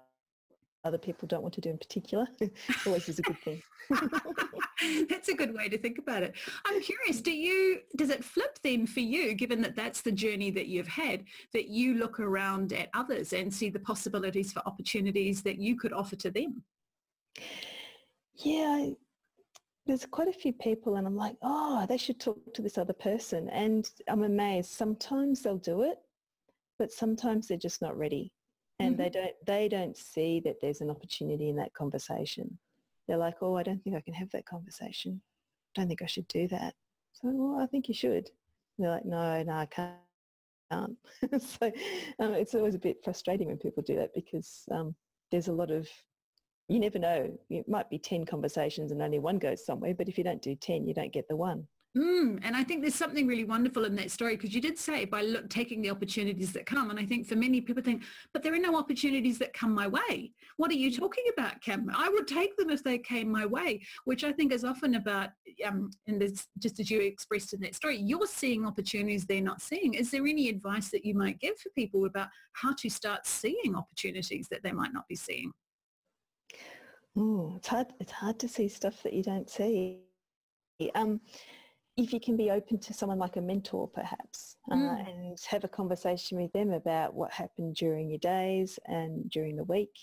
other 0.84 0.98
people 0.98 1.26
don't 1.26 1.42
want 1.42 1.54
to 1.54 1.60
do 1.60 1.70
in 1.70 1.78
particular 1.78 2.26
always 2.86 3.08
is 3.08 3.18
a 3.18 3.22
good 3.22 3.38
thing. 3.40 3.62
that's 5.08 5.28
a 5.28 5.34
good 5.34 5.54
way 5.54 5.68
to 5.68 5.78
think 5.78 5.98
about 5.98 6.22
it. 6.22 6.34
I'm 6.66 6.80
curious, 6.80 7.20
do 7.20 7.32
you, 7.32 7.80
does 7.96 8.10
it 8.10 8.24
flip 8.24 8.58
then 8.62 8.86
for 8.86 9.00
you, 9.00 9.34
given 9.34 9.62
that 9.62 9.76
that's 9.76 10.02
the 10.02 10.12
journey 10.12 10.50
that 10.50 10.66
you've 10.66 10.88
had, 10.88 11.24
that 11.52 11.68
you 11.68 11.94
look 11.94 12.20
around 12.20 12.72
at 12.72 12.90
others 12.94 13.32
and 13.32 13.52
see 13.52 13.70
the 13.70 13.78
possibilities 13.78 14.52
for 14.52 14.62
opportunities 14.66 15.42
that 15.42 15.58
you 15.58 15.76
could 15.76 15.92
offer 15.92 16.16
to 16.16 16.30
them? 16.30 16.62
Yeah, 18.36 18.90
there's 19.86 20.06
quite 20.06 20.28
a 20.28 20.32
few 20.32 20.52
people 20.52 20.96
and 20.96 21.06
I'm 21.06 21.16
like, 21.16 21.36
oh, 21.42 21.86
they 21.88 21.98
should 21.98 22.20
talk 22.20 22.38
to 22.54 22.62
this 22.62 22.78
other 22.78 22.92
person. 22.92 23.48
And 23.50 23.88
I'm 24.08 24.22
amazed. 24.22 24.70
Sometimes 24.70 25.42
they'll 25.42 25.56
do 25.56 25.82
it, 25.82 25.98
but 26.78 26.92
sometimes 26.92 27.48
they're 27.48 27.56
just 27.56 27.80
not 27.80 27.96
ready 27.96 28.33
and 28.78 28.94
mm-hmm. 28.94 29.02
they 29.02 29.10
don't 29.10 29.34
they 29.46 29.68
don't 29.68 29.96
see 29.96 30.40
that 30.44 30.56
there's 30.60 30.80
an 30.80 30.90
opportunity 30.90 31.48
in 31.48 31.56
that 31.56 31.74
conversation. 31.74 32.58
They're 33.06 33.16
like 33.16 33.36
oh 33.42 33.56
i 33.56 33.62
don't 33.62 33.82
think 33.82 33.96
i 33.96 34.00
can 34.00 34.14
have 34.14 34.30
that 34.32 34.46
conversation. 34.46 35.20
I 35.76 35.80
don't 35.80 35.88
think 35.88 36.02
i 36.02 36.06
should 36.06 36.28
do 36.28 36.48
that. 36.48 36.74
So 37.12 37.28
well 37.32 37.62
i 37.62 37.66
think 37.66 37.88
you 37.88 37.94
should. 37.94 38.30
And 38.76 38.86
they're 38.86 38.90
like 38.90 39.04
no 39.04 39.42
no 39.42 39.52
i 39.52 39.66
can't. 39.66 39.94
So 41.38 41.70
um, 42.18 42.34
it's 42.34 42.54
always 42.54 42.74
a 42.74 42.80
bit 42.80 43.04
frustrating 43.04 43.46
when 43.46 43.58
people 43.58 43.82
do 43.84 43.94
that 43.96 44.12
because 44.12 44.64
um, 44.72 44.94
there's 45.30 45.46
a 45.46 45.52
lot 45.52 45.70
of 45.70 45.88
you 46.66 46.80
never 46.80 46.98
know. 46.98 47.38
It 47.48 47.68
might 47.68 47.90
be 47.90 47.98
10 47.98 48.24
conversations 48.24 48.90
and 48.90 49.00
only 49.00 49.20
one 49.20 49.38
goes 49.38 49.64
somewhere 49.64 49.94
but 49.94 50.08
if 50.08 50.18
you 50.18 50.24
don't 50.24 50.42
do 50.42 50.56
10 50.56 50.88
you 50.88 50.94
don't 50.94 51.12
get 51.12 51.28
the 51.28 51.36
one 51.36 51.68
Mm, 51.96 52.40
and 52.42 52.56
I 52.56 52.64
think 52.64 52.80
there's 52.82 52.96
something 52.96 53.28
really 53.28 53.44
wonderful 53.44 53.84
in 53.84 53.94
that 53.96 54.10
story 54.10 54.34
because 54.34 54.52
you 54.52 54.60
did 54.60 54.76
say 54.76 55.04
by 55.04 55.22
look, 55.22 55.48
taking 55.48 55.80
the 55.80 55.90
opportunities 55.90 56.52
that 56.52 56.66
come. 56.66 56.90
And 56.90 56.98
I 56.98 57.06
think 57.06 57.28
for 57.28 57.36
many 57.36 57.60
people 57.60 57.84
think, 57.84 58.02
but 58.32 58.42
there 58.42 58.52
are 58.52 58.58
no 58.58 58.76
opportunities 58.76 59.38
that 59.38 59.52
come 59.52 59.72
my 59.72 59.86
way. 59.86 60.32
What 60.56 60.72
are 60.72 60.74
you 60.74 60.90
talking 60.90 61.24
about, 61.32 61.60
Kim? 61.60 61.88
I 61.94 62.08
would 62.08 62.26
take 62.26 62.56
them 62.56 62.70
if 62.70 62.82
they 62.82 62.98
came 62.98 63.30
my 63.30 63.46
way, 63.46 63.80
which 64.06 64.24
I 64.24 64.32
think 64.32 64.52
is 64.52 64.64
often 64.64 64.96
about, 64.96 65.30
um, 65.64 65.90
and 66.08 66.20
this, 66.20 66.48
just 66.58 66.80
as 66.80 66.90
you 66.90 67.00
expressed 67.00 67.52
in 67.52 67.60
that 67.60 67.76
story, 67.76 67.96
you're 67.96 68.26
seeing 68.26 68.66
opportunities 68.66 69.24
they're 69.24 69.40
not 69.40 69.62
seeing. 69.62 69.94
Is 69.94 70.10
there 70.10 70.26
any 70.26 70.48
advice 70.48 70.90
that 70.90 71.04
you 71.04 71.14
might 71.14 71.38
give 71.38 71.56
for 71.60 71.70
people 71.76 72.06
about 72.06 72.26
how 72.54 72.74
to 72.74 72.90
start 72.90 73.24
seeing 73.24 73.76
opportunities 73.76 74.48
that 74.48 74.64
they 74.64 74.72
might 74.72 74.92
not 74.92 75.06
be 75.06 75.14
seeing? 75.14 75.52
Oh, 77.16 77.54
it's 77.56 77.68
hard. 77.68 77.86
It's 78.00 78.10
hard 78.10 78.40
to 78.40 78.48
see 78.48 78.66
stuff 78.66 79.00
that 79.04 79.12
you 79.12 79.22
don't 79.22 79.48
see. 79.48 80.00
Um, 80.96 81.20
if 81.96 82.12
you 82.12 82.20
can 82.20 82.36
be 82.36 82.50
open 82.50 82.78
to 82.78 82.92
someone 82.92 83.18
like 83.18 83.36
a 83.36 83.40
mentor 83.40 83.88
perhaps 83.88 84.56
uh, 84.70 84.74
mm. 84.74 84.90
uh, 84.90 85.10
and 85.10 85.38
have 85.48 85.64
a 85.64 85.68
conversation 85.68 86.40
with 86.40 86.52
them 86.52 86.72
about 86.72 87.14
what 87.14 87.32
happened 87.32 87.74
during 87.76 88.08
your 88.08 88.18
days 88.18 88.78
and 88.86 89.30
during 89.30 89.56
the 89.56 89.64
week 89.64 89.94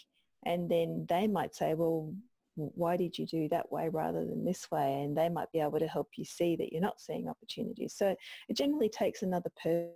and 0.45 0.69
then 0.69 1.05
they 1.09 1.27
might 1.27 1.53
say 1.53 1.73
well 1.73 2.13
why 2.55 2.97
did 2.97 3.17
you 3.17 3.25
do 3.25 3.47
that 3.49 3.71
way 3.71 3.89
rather 3.89 4.25
than 4.25 4.43
this 4.43 4.69
way? 4.71 5.01
And 5.01 5.17
they 5.17 5.29
might 5.29 5.51
be 5.51 5.59
able 5.59 5.79
to 5.79 5.87
help 5.87 6.09
you 6.17 6.25
see 6.25 6.55
that 6.57 6.71
you're 6.71 6.81
not 6.81 6.99
seeing 6.99 7.27
opportunities. 7.27 7.93
So 7.95 8.15
it 8.49 8.57
generally 8.57 8.89
takes 8.89 9.23
another 9.23 9.51
person 9.55 9.91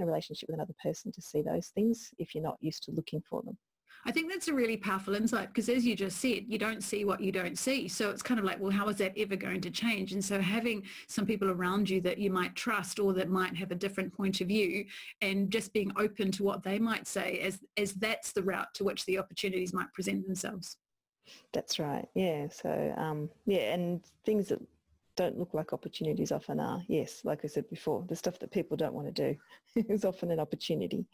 a 0.00 0.06
relationship 0.06 0.48
with 0.48 0.54
another 0.54 0.74
person 0.82 1.10
to 1.12 1.20
see 1.20 1.42
those 1.42 1.68
things 1.68 2.10
if 2.18 2.34
you're 2.34 2.44
not 2.44 2.58
used 2.60 2.84
to 2.84 2.92
looking 2.92 3.20
for 3.28 3.42
them 3.42 3.56
I 4.04 4.10
think 4.10 4.30
that's 4.30 4.48
a 4.48 4.54
really 4.54 4.76
powerful 4.76 5.14
insight 5.14 5.48
because 5.48 5.68
as 5.68 5.84
you 5.84 5.94
just 5.94 6.18
said, 6.18 6.44
you 6.48 6.58
don't 6.58 6.82
see 6.82 7.04
what 7.04 7.20
you 7.20 7.30
don't 7.30 7.56
see. 7.56 7.86
So 7.86 8.10
it's 8.10 8.22
kind 8.22 8.40
of 8.40 8.44
like, 8.44 8.60
well, 8.60 8.72
how 8.72 8.88
is 8.88 8.96
that 8.96 9.12
ever 9.16 9.36
going 9.36 9.60
to 9.60 9.70
change? 9.70 10.12
And 10.12 10.24
so 10.24 10.40
having 10.40 10.82
some 11.06 11.24
people 11.24 11.50
around 11.50 11.88
you 11.88 12.00
that 12.00 12.18
you 12.18 12.30
might 12.30 12.56
trust 12.56 12.98
or 12.98 13.12
that 13.14 13.28
might 13.28 13.56
have 13.56 13.70
a 13.70 13.76
different 13.76 14.12
point 14.12 14.40
of 14.40 14.48
view 14.48 14.84
and 15.20 15.50
just 15.50 15.72
being 15.72 15.92
open 15.96 16.32
to 16.32 16.42
what 16.42 16.64
they 16.64 16.78
might 16.78 17.06
say 17.06 17.38
as, 17.40 17.60
as 17.76 17.92
that's 17.94 18.32
the 18.32 18.42
route 18.42 18.74
to 18.74 18.84
which 18.84 19.04
the 19.06 19.18
opportunities 19.18 19.72
might 19.72 19.92
present 19.92 20.26
themselves. 20.26 20.78
That's 21.52 21.78
right. 21.78 22.08
Yeah. 22.14 22.48
So, 22.48 22.94
um, 22.96 23.30
yeah, 23.46 23.74
and 23.74 24.02
things 24.24 24.48
that 24.48 24.60
don't 25.16 25.38
look 25.38 25.54
like 25.54 25.72
opportunities 25.72 26.32
often 26.32 26.58
are. 26.58 26.82
Yes, 26.88 27.24
like 27.24 27.44
I 27.44 27.48
said 27.48 27.68
before, 27.68 28.04
the 28.08 28.16
stuff 28.16 28.38
that 28.38 28.50
people 28.50 28.76
don't 28.76 28.94
want 28.94 29.14
to 29.14 29.34
do 29.34 29.84
is 29.88 30.04
often 30.04 30.30
an 30.30 30.40
opportunity. 30.40 31.04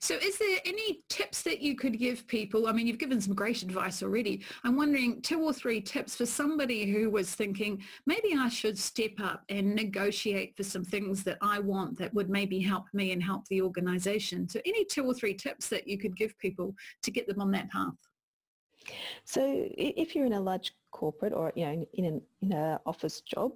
So 0.00 0.14
is 0.14 0.38
there 0.38 0.58
any 0.64 1.02
tips 1.08 1.42
that 1.42 1.60
you 1.60 1.76
could 1.76 1.98
give 1.98 2.26
people? 2.26 2.66
I 2.66 2.72
mean, 2.72 2.86
you've 2.86 2.98
given 2.98 3.20
some 3.20 3.34
great 3.34 3.62
advice 3.62 4.02
already. 4.02 4.44
I'm 4.64 4.76
wondering 4.76 5.20
two 5.22 5.42
or 5.42 5.52
three 5.52 5.80
tips 5.80 6.16
for 6.16 6.26
somebody 6.26 6.90
who 6.90 7.10
was 7.10 7.34
thinking, 7.34 7.82
maybe 8.06 8.34
I 8.36 8.48
should 8.48 8.78
step 8.78 9.12
up 9.22 9.44
and 9.48 9.74
negotiate 9.74 10.56
for 10.56 10.62
some 10.62 10.84
things 10.84 11.24
that 11.24 11.38
I 11.42 11.58
want 11.58 11.98
that 11.98 12.14
would 12.14 12.30
maybe 12.30 12.60
help 12.60 12.84
me 12.92 13.12
and 13.12 13.22
help 13.22 13.46
the 13.48 13.62
organization. 13.62 14.48
So 14.48 14.60
any 14.64 14.84
two 14.84 15.04
or 15.04 15.14
three 15.14 15.34
tips 15.34 15.68
that 15.68 15.86
you 15.86 15.98
could 15.98 16.16
give 16.16 16.38
people 16.38 16.74
to 17.02 17.10
get 17.10 17.26
them 17.26 17.40
on 17.40 17.50
that 17.52 17.70
path? 17.70 17.94
So 19.24 19.42
if 19.76 20.14
you're 20.14 20.26
in 20.26 20.32
a 20.32 20.40
large 20.40 20.72
corporate 20.90 21.32
or 21.32 21.52
you 21.54 21.66
know 21.66 21.86
in 21.94 22.04
an 22.04 22.22
in 22.42 22.52
a 22.52 22.80
office 22.86 23.20
job 23.20 23.52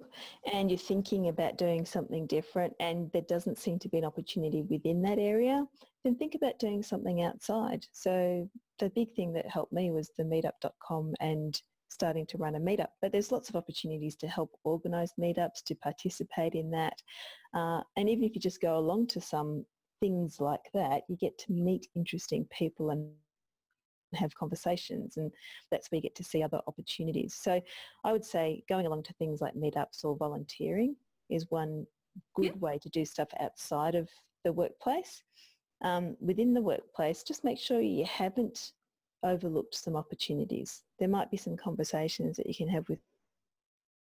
and 0.51 0.69
you're 0.69 0.77
thinking 0.77 1.29
about 1.29 1.57
doing 1.57 1.85
something 1.85 2.25
different 2.27 2.73
and 2.79 3.11
there 3.11 3.23
doesn't 3.27 3.57
seem 3.57 3.79
to 3.79 3.89
be 3.89 3.97
an 3.97 4.05
opportunity 4.05 4.61
within 4.69 5.01
that 5.01 5.19
area 5.19 5.65
then 6.03 6.15
think 6.15 6.35
about 6.35 6.59
doing 6.59 6.83
something 6.83 7.23
outside. 7.23 7.85
So 7.91 8.49
the 8.79 8.89
big 8.89 9.13
thing 9.15 9.33
that 9.33 9.49
helped 9.49 9.71
me 9.71 9.91
was 9.91 10.11
the 10.17 10.23
meetup.com 10.23 11.13
and 11.21 11.59
starting 11.89 12.25
to 12.27 12.37
run 12.37 12.55
a 12.55 12.59
meetup. 12.59 12.89
But 13.01 13.11
there's 13.11 13.31
lots 13.31 13.49
of 13.49 13.55
opportunities 13.55 14.15
to 14.17 14.27
help 14.27 14.51
organize 14.63 15.13
meetups 15.19 15.63
to 15.67 15.75
participate 15.75 16.55
in 16.55 16.71
that. 16.71 17.01
Uh, 17.53 17.81
and 17.95 18.09
even 18.09 18.23
if 18.23 18.35
you 18.35 18.41
just 18.41 18.61
go 18.61 18.77
along 18.77 19.07
to 19.07 19.21
some 19.21 19.65
things 20.01 20.41
like 20.41 20.69
that 20.73 21.03
you 21.07 21.15
get 21.15 21.37
to 21.37 21.53
meet 21.53 21.87
interesting 21.95 22.45
people 22.51 22.89
and 22.89 23.09
have 24.15 24.35
conversations 24.35 25.17
and 25.17 25.31
that's 25.71 25.91
where 25.91 25.97
you 25.97 26.01
get 26.01 26.15
to 26.15 26.23
see 26.23 26.43
other 26.43 26.61
opportunities. 26.67 27.33
So 27.33 27.61
I 28.03 28.11
would 28.11 28.25
say 28.25 28.63
going 28.69 28.85
along 28.85 29.03
to 29.03 29.13
things 29.13 29.41
like 29.41 29.55
meetups 29.55 30.03
or 30.03 30.15
volunteering 30.15 30.95
is 31.29 31.49
one 31.49 31.85
good 32.35 32.45
yeah. 32.45 32.59
way 32.59 32.77
to 32.79 32.89
do 32.89 33.05
stuff 33.05 33.29
outside 33.39 33.95
of 33.95 34.09
the 34.43 34.53
workplace. 34.53 35.23
Um, 35.83 36.15
within 36.21 36.53
the 36.53 36.61
workplace, 36.61 37.23
just 37.23 37.43
make 37.43 37.59
sure 37.59 37.81
you 37.81 38.05
haven't 38.05 38.71
overlooked 39.23 39.75
some 39.75 39.95
opportunities. 39.95 40.83
There 40.99 41.07
might 41.07 41.31
be 41.31 41.37
some 41.37 41.57
conversations 41.57 42.37
that 42.37 42.47
you 42.47 42.55
can 42.55 42.67
have 42.67 42.87
with 42.89 42.99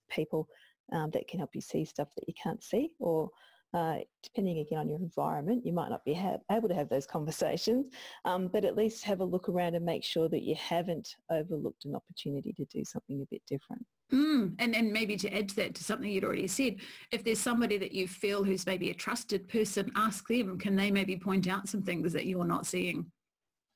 people 0.09 0.47
um, 0.91 1.09
that 1.11 1.27
can 1.27 1.39
help 1.39 1.55
you 1.55 1.61
see 1.61 1.85
stuff 1.85 2.09
that 2.15 2.27
you 2.27 2.33
can't 2.41 2.63
see 2.63 2.91
or 2.99 3.29
uh, 3.75 3.97
depending 4.23 4.59
again 4.59 4.79
on 4.79 4.87
your 4.87 4.97
environment, 4.99 5.65
you 5.65 5.73
might 5.73 5.89
not 5.89 6.05
be 6.05 6.13
ha- 6.13 6.37
able 6.49 6.69
to 6.69 6.73
have 6.73 6.87
those 6.87 7.05
conversations, 7.05 7.87
um, 8.23 8.47
but 8.47 8.63
at 8.63 8.77
least 8.77 9.03
have 9.03 9.19
a 9.19 9.25
look 9.25 9.49
around 9.49 9.75
and 9.75 9.83
make 9.83 10.01
sure 10.01 10.29
that 10.29 10.43
you 10.43 10.55
haven't 10.55 11.09
overlooked 11.29 11.83
an 11.83 11.93
opportunity 11.93 12.53
to 12.53 12.63
do 12.65 12.85
something 12.85 13.21
a 13.21 13.25
bit 13.29 13.41
different. 13.49 13.85
Mm, 14.13 14.55
and, 14.59 14.73
and 14.73 14.93
maybe 14.93 15.17
to 15.17 15.37
add 15.37 15.49
to 15.49 15.55
that, 15.57 15.75
to 15.75 15.83
something 15.83 16.09
you'd 16.09 16.23
already 16.23 16.47
said, 16.47 16.77
if 17.11 17.25
there's 17.25 17.39
somebody 17.39 17.77
that 17.77 17.91
you 17.91 18.07
feel 18.07 18.45
who's 18.45 18.65
maybe 18.65 18.91
a 18.91 18.93
trusted 18.93 19.45
person, 19.49 19.91
ask 19.97 20.25
them, 20.29 20.57
can 20.57 20.77
they 20.77 20.89
maybe 20.89 21.17
point 21.17 21.49
out 21.49 21.67
some 21.67 21.81
things 21.83 22.13
that 22.13 22.25
you're 22.25 22.45
not 22.45 22.65
seeing? 22.65 23.05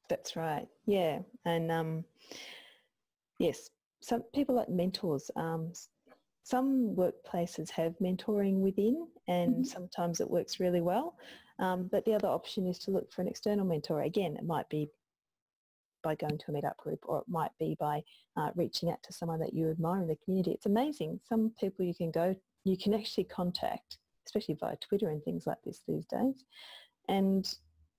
That's 0.08 0.38
right. 0.38 0.68
Yeah. 0.86 1.20
And 1.46 1.70
um, 1.70 2.06
yes, 3.38 3.70
some 4.02 4.24
people 4.34 4.56
like 4.56 4.70
mentors. 4.70 5.30
Um, 5.36 5.74
some 6.50 6.96
workplaces 6.96 7.70
have 7.70 7.94
mentoring 8.02 8.56
within 8.56 9.08
and 9.28 9.54
mm-hmm. 9.54 9.64
sometimes 9.64 10.20
it 10.20 10.30
works 10.30 10.60
really 10.60 10.82
well. 10.82 11.16
Um, 11.60 11.90
but 11.92 12.06
the 12.06 12.14
other 12.14 12.28
option 12.28 12.66
is 12.66 12.80
to 12.80 12.92
look 12.92 13.12
for 13.12 13.22
an 13.22 13.28
external 13.28 13.66
mentor. 13.66 14.02
Again, 14.02 14.36
it 14.36 14.46
might 14.46 14.68
be 14.70 14.90
by 16.02 16.16
going 16.16 16.38
to 16.38 16.46
a 16.48 16.54
meetup 16.54 16.78
group 16.78 17.00
or 17.04 17.20
it 17.20 17.26
might 17.28 17.52
be 17.60 17.76
by 17.80 18.02
uh, 18.38 18.50
reaching 18.56 18.90
out 18.90 19.04
to 19.04 19.14
someone 19.14 19.40
that 19.40 19.54
you 19.54 19.70
admire 19.70 20.02
in 20.02 20.08
the 20.08 20.16
community. 20.24 20.52
It's 20.52 20.66
amazing. 20.66 21.20
Some 21.28 21.52
people 21.60 21.86
you 21.86 21.94
can 21.94 22.10
go, 22.10 22.36
you 22.64 22.78
can 22.78 22.94
actually 22.94 23.26
contact, 23.26 23.98
especially 24.26 24.58
via 24.60 24.78
Twitter 24.78 25.10
and 25.10 25.22
things 25.24 25.46
like 25.46 25.62
this 25.64 25.82
these 25.88 26.06
days. 26.06 26.46
And 27.10 27.46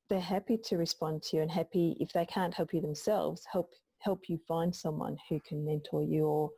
they're 0.09 0.19
happy 0.19 0.59
to 0.65 0.77
respond 0.77 1.23
to 1.25 1.37
you 1.37 1.43
and 1.43 1.51
happy 1.51 1.97
if 2.01 2.13
they 2.13 2.27
can't 2.27 2.55
help 2.55 2.75
you 2.75 2.81
themselves, 2.81 3.47
help 3.53 3.73
help 4.01 4.31
you 4.31 4.41
find 4.49 4.75
someone 4.75 5.17
who 5.29 5.39
can 5.47 5.63
mentor 5.63 6.03
you 6.03 6.25
or 6.25 6.51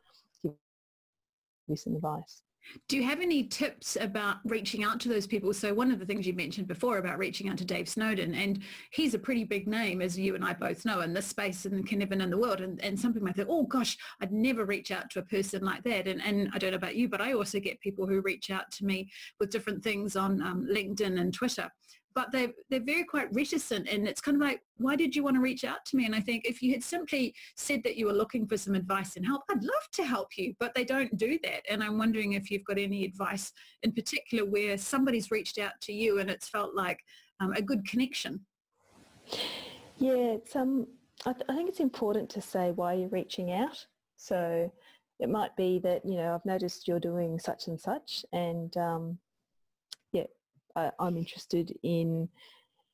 you 1.67 1.75
some 1.75 1.95
advice. 1.95 2.43
Do 2.87 2.95
you 2.95 3.03
have 3.03 3.19
any 3.19 3.43
tips 3.43 3.97
about 3.99 4.37
reaching 4.45 4.85
out 4.85 4.99
to 5.01 5.09
those 5.09 5.27
people? 5.27 5.53
So 5.53 5.73
one 5.73 5.91
of 5.91 5.99
the 5.99 6.05
things 6.05 6.25
you 6.25 6.33
mentioned 6.33 6.67
before 6.67 6.97
about 6.97 7.17
reaching 7.17 7.49
out 7.49 7.57
to 7.57 7.65
Dave 7.65 7.89
Snowden, 7.89 8.33
and 8.33 8.63
he's 8.91 9.13
a 9.13 9.19
pretty 9.19 9.43
big 9.43 9.67
name, 9.67 10.01
as 10.01 10.17
you 10.17 10.35
and 10.35 10.45
I 10.45 10.53
both 10.53 10.85
know, 10.85 11.01
in 11.01 11.13
this 11.13 11.27
space 11.27 11.65
and 11.65 11.85
can 11.85 12.01
even 12.01 12.21
in 12.21 12.29
the 12.29 12.37
world. 12.37 12.61
And, 12.61 12.81
and 12.83 12.97
some 12.97 13.13
people 13.13 13.25
might 13.25 13.35
think, 13.35 13.49
oh 13.51 13.63
gosh, 13.63 13.97
I'd 14.21 14.31
never 14.31 14.65
reach 14.65 14.91
out 14.91 15.09
to 15.11 15.19
a 15.19 15.23
person 15.23 15.63
like 15.63 15.83
that. 15.83 16.07
And, 16.07 16.21
and 16.23 16.49
I 16.53 16.57
don't 16.57 16.71
know 16.71 16.77
about 16.77 16.95
you, 16.95 17.09
but 17.09 17.21
I 17.21 17.33
also 17.33 17.59
get 17.59 17.81
people 17.81 18.07
who 18.07 18.21
reach 18.21 18.49
out 18.49 18.71
to 18.71 18.85
me 18.85 19.11
with 19.39 19.51
different 19.51 19.83
things 19.83 20.15
on 20.15 20.41
um, 20.41 20.65
LinkedIn 20.71 21.19
and 21.19 21.33
Twitter 21.33 21.69
but 22.15 22.31
they're, 22.31 22.51
they're 22.69 22.79
very 22.83 23.03
quite 23.03 23.33
reticent 23.33 23.87
and 23.87 24.07
it's 24.07 24.21
kind 24.21 24.35
of 24.35 24.41
like, 24.41 24.61
why 24.77 24.95
did 24.95 25.15
you 25.15 25.23
want 25.23 25.35
to 25.35 25.41
reach 25.41 25.63
out 25.63 25.85
to 25.85 25.97
me? 25.97 26.05
And 26.05 26.15
I 26.15 26.19
think 26.19 26.45
if 26.45 26.61
you 26.61 26.71
had 26.71 26.83
simply 26.83 27.33
said 27.55 27.81
that 27.83 27.97
you 27.97 28.05
were 28.07 28.13
looking 28.13 28.47
for 28.47 28.57
some 28.57 28.75
advice 28.75 29.15
and 29.15 29.25
help, 29.25 29.43
I'd 29.49 29.63
love 29.63 29.87
to 29.93 30.03
help 30.03 30.37
you, 30.37 30.53
but 30.59 30.73
they 30.73 30.83
don't 30.83 31.15
do 31.17 31.39
that. 31.43 31.61
And 31.69 31.83
I'm 31.83 31.97
wondering 31.97 32.33
if 32.33 32.49
you've 32.51 32.65
got 32.65 32.77
any 32.77 33.03
advice 33.05 33.51
in 33.83 33.91
particular 33.91 34.45
where 34.45 34.77
somebody's 34.77 35.31
reached 35.31 35.57
out 35.57 35.73
to 35.81 35.93
you 35.93 36.19
and 36.19 36.29
it's 36.29 36.49
felt 36.49 36.75
like 36.75 36.99
um, 37.39 37.53
a 37.53 37.61
good 37.61 37.87
connection. 37.87 38.41
Yeah, 39.97 40.35
it's, 40.35 40.55
um, 40.55 40.87
I, 41.25 41.33
th- 41.33 41.45
I 41.49 41.55
think 41.55 41.69
it's 41.69 41.79
important 41.79 42.29
to 42.31 42.41
say 42.41 42.71
why 42.71 42.93
you're 42.93 43.09
reaching 43.09 43.51
out. 43.51 43.85
So 44.17 44.71
it 45.19 45.29
might 45.29 45.55
be 45.55 45.79
that, 45.79 46.05
you 46.05 46.15
know, 46.15 46.33
I've 46.33 46.45
noticed 46.45 46.87
you're 46.87 46.99
doing 46.99 47.39
such 47.39 47.67
and 47.67 47.79
such 47.79 48.25
and 48.33 48.75
um, 48.77 49.19
I, 50.75 50.91
am 50.99 51.17
interested 51.17 51.77
in 51.83 52.29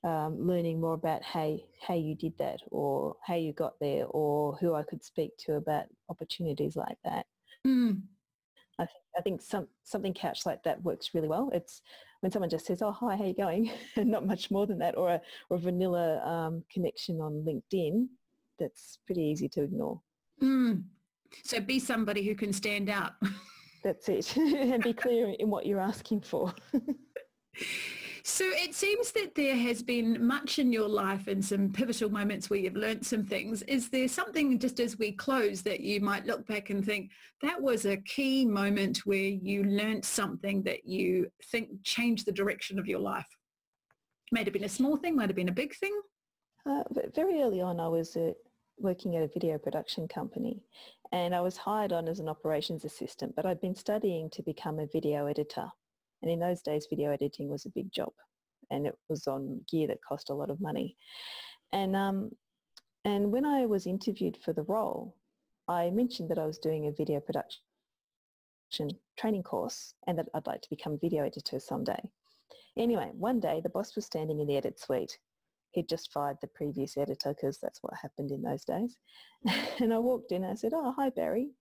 um, 0.03 0.47
learning 0.47 0.79
more 0.79 0.93
about 0.93 1.23
how, 1.23 1.57
how 1.85 1.95
you 1.95 2.15
did 2.15 2.37
that 2.37 2.59
or 2.71 3.15
how 3.25 3.35
you 3.35 3.53
got 3.53 3.79
there 3.79 4.05
or 4.07 4.55
who 4.57 4.73
I 4.73 4.83
could 4.83 5.03
speak 5.03 5.37
to 5.39 5.55
about 5.55 5.85
opportunities 6.09 6.75
like 6.75 6.97
that. 7.03 7.25
Mm. 7.67 8.01
I, 8.79 8.83
th- 8.83 9.03
I 9.17 9.21
think 9.21 9.41
some, 9.41 9.67
something 9.83 10.13
couched 10.13 10.45
like 10.45 10.63
that 10.63 10.81
works 10.83 11.13
really 11.13 11.27
well. 11.27 11.49
It's 11.53 11.81
when 12.21 12.31
someone 12.31 12.49
just 12.49 12.65
says, 12.65 12.81
oh, 12.81 12.91
hi, 12.91 13.15
how 13.15 13.25
you 13.25 13.33
going? 13.33 13.71
and 13.95 14.09
not 14.09 14.25
much 14.25 14.51
more 14.51 14.65
than 14.65 14.79
that 14.79 14.97
or 14.97 15.09
a, 15.09 15.21
or 15.49 15.57
a 15.57 15.59
vanilla 15.59 16.19
um, 16.25 16.63
connection 16.71 17.19
on 17.19 17.45
LinkedIn, 17.45 18.07
that's 18.57 18.99
pretty 19.05 19.21
easy 19.21 19.49
to 19.49 19.63
ignore. 19.63 20.01
Mm. 20.41 20.83
So 21.43 21.59
be 21.59 21.79
somebody 21.79 22.23
who 22.23 22.35
can 22.35 22.53
stand 22.53 22.89
out. 22.89 23.13
that's 23.83 24.09
it. 24.09 24.35
and 24.37 24.83
be 24.83 24.93
clear 24.93 25.35
in 25.39 25.49
what 25.49 25.65
you're 25.65 25.79
asking 25.79 26.21
for. 26.21 26.53
So 28.23 28.45
it 28.45 28.75
seems 28.75 29.11
that 29.13 29.33
there 29.35 29.55
has 29.55 29.81
been 29.81 30.25
much 30.25 30.59
in 30.59 30.71
your 30.71 30.87
life 30.87 31.27
and 31.27 31.43
some 31.43 31.71
pivotal 31.71 32.09
moments 32.09 32.49
where 32.49 32.59
you've 32.59 32.75
learned 32.75 33.05
some 33.05 33.25
things. 33.25 33.63
Is 33.63 33.89
there 33.89 34.07
something 34.07 34.59
just 34.59 34.79
as 34.79 34.99
we 34.99 35.13
close 35.13 35.61
that 35.63 35.79
you 35.79 35.99
might 35.99 36.25
look 36.25 36.45
back 36.45 36.69
and 36.69 36.85
think 36.85 37.11
that 37.41 37.59
was 37.61 37.85
a 37.85 37.97
key 37.97 38.45
moment 38.45 38.99
where 38.99 39.17
you 39.17 39.63
learned 39.63 40.05
something 40.05 40.61
that 40.63 40.85
you 40.85 41.31
think 41.51 41.69
changed 41.83 42.25
the 42.25 42.31
direction 42.31 42.77
of 42.77 42.87
your 42.87 42.99
life? 42.99 43.27
Might 44.31 44.45
have 44.45 44.53
been 44.53 44.63
a 44.63 44.69
small 44.69 44.95
thing, 44.95 45.15
might 45.15 45.29
have 45.29 45.35
been 45.35 45.49
a 45.49 45.53
big 45.53 45.75
thing. 45.75 45.99
Uh, 46.65 46.83
very 47.15 47.41
early 47.41 47.61
on, 47.61 47.79
I 47.79 47.87
was 47.87 48.15
uh, 48.15 48.33
working 48.77 49.15
at 49.15 49.23
a 49.23 49.27
video 49.27 49.57
production 49.57 50.07
company 50.07 50.61
and 51.11 51.33
I 51.33 51.41
was 51.41 51.57
hired 51.57 51.93
on 51.93 52.07
as 52.07 52.19
an 52.19 52.29
operations 52.29 52.85
assistant, 52.85 53.35
but 53.35 53.45
I'd 53.45 53.61
been 53.61 53.75
studying 53.75 54.29
to 54.31 54.43
become 54.43 54.79
a 54.79 54.87
video 54.87 55.25
editor. 55.25 55.69
And 56.21 56.31
in 56.31 56.39
those 56.39 56.61
days, 56.61 56.87
video 56.89 57.11
editing 57.11 57.49
was 57.49 57.65
a 57.65 57.71
big 57.71 57.91
job 57.91 58.11
and 58.71 58.85
it 58.85 58.97
was 59.07 59.27
on 59.27 59.61
gear 59.69 59.87
that 59.87 60.03
cost 60.07 60.29
a 60.29 60.33
lot 60.33 60.49
of 60.49 60.61
money. 60.61 60.95
And, 61.71 61.95
um, 61.95 62.31
and 63.05 63.31
when 63.31 63.45
I 63.45 63.65
was 63.65 63.87
interviewed 63.87 64.37
for 64.43 64.53
the 64.53 64.63
role, 64.63 65.15
I 65.67 65.89
mentioned 65.91 66.29
that 66.29 66.39
I 66.39 66.45
was 66.45 66.57
doing 66.57 66.87
a 66.87 66.91
video 66.91 67.19
production 67.19 67.61
training 69.17 69.43
course 69.43 69.93
and 70.07 70.17
that 70.17 70.27
I'd 70.33 70.47
like 70.47 70.61
to 70.61 70.69
become 70.69 70.93
a 70.93 70.97
video 70.97 71.25
editor 71.25 71.59
someday. 71.59 72.01
Anyway, 72.77 73.11
one 73.13 73.39
day 73.39 73.61
the 73.61 73.69
boss 73.69 73.95
was 73.95 74.05
standing 74.05 74.39
in 74.39 74.47
the 74.47 74.57
edit 74.57 74.79
suite. 74.79 75.17
He'd 75.71 75.89
just 75.89 76.11
fired 76.11 76.37
the 76.41 76.47
previous 76.47 76.97
editor 76.97 77.33
because 77.33 77.59
that's 77.59 77.79
what 77.83 77.93
happened 78.01 78.31
in 78.31 78.41
those 78.41 78.65
days. 78.65 78.97
and 79.79 79.93
I 79.93 79.99
walked 79.99 80.31
in 80.31 80.43
and 80.43 80.53
I 80.53 80.55
said, 80.55 80.73
oh, 80.73 80.93
hi 80.95 81.09
Barry. 81.09 81.51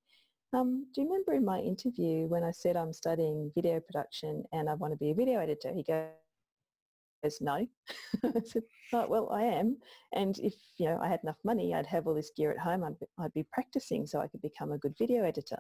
Um, 0.54 0.87
do 0.94 1.02
you 1.02 1.06
remember 1.06 1.34
in 1.34 1.44
my 1.44 1.58
interview 1.58 2.26
when 2.26 2.42
I 2.42 2.50
said 2.52 2.76
I'm 2.76 2.92
studying 2.92 3.52
video 3.54 3.80
production 3.80 4.44
and 4.52 4.68
I 4.68 4.74
want 4.74 4.92
to 4.92 4.96
be 4.96 5.11
a 5.11 5.14
video 5.14 5.40
editor? 5.40 5.72
He 5.74 5.82
goes, 5.82 7.40
no. 7.40 7.66
I 8.24 8.40
said, 8.44 8.62
oh, 8.94 9.06
well, 9.08 9.28
I 9.30 9.42
am. 9.42 9.76
And 10.14 10.38
if, 10.38 10.54
you 10.78 10.87
know, 10.87 10.98
I 11.02 11.08
had 11.08 11.20
enough 11.22 11.37
money, 11.44 11.74
I'd 11.74 11.87
have 11.87 12.06
all 12.06 12.14
this 12.14 12.32
gear 12.34 12.50
at 12.50 12.58
home. 12.58 12.82
I'd 12.82 12.98
be, 12.98 13.06
I'd 13.18 13.34
be 13.34 13.46
practicing 13.52 14.06
so 14.06 14.20
I 14.20 14.28
could 14.28 14.40
become 14.40 14.72
a 14.72 14.78
good 14.78 14.94
video 14.98 15.24
editor. 15.24 15.58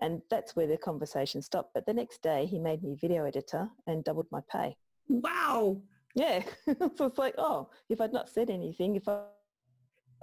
And 0.00 0.20
that's 0.30 0.54
where 0.56 0.66
the 0.66 0.76
conversation 0.76 1.40
stopped. 1.40 1.70
But 1.72 1.86
the 1.86 1.94
next 1.94 2.22
day 2.22 2.46
he 2.46 2.58
made 2.58 2.82
me 2.82 2.98
video 3.00 3.24
editor 3.24 3.68
and 3.86 4.04
doubled 4.04 4.26
my 4.30 4.40
pay. 4.50 4.76
Wow. 5.08 5.80
Yeah. 6.14 6.42
so 6.96 7.06
it's 7.06 7.18
like, 7.18 7.34
oh, 7.38 7.70
if 7.88 8.00
I'd 8.00 8.12
not 8.12 8.28
said 8.28 8.50
anything, 8.50 8.96
if 8.96 9.08
I 9.08 9.22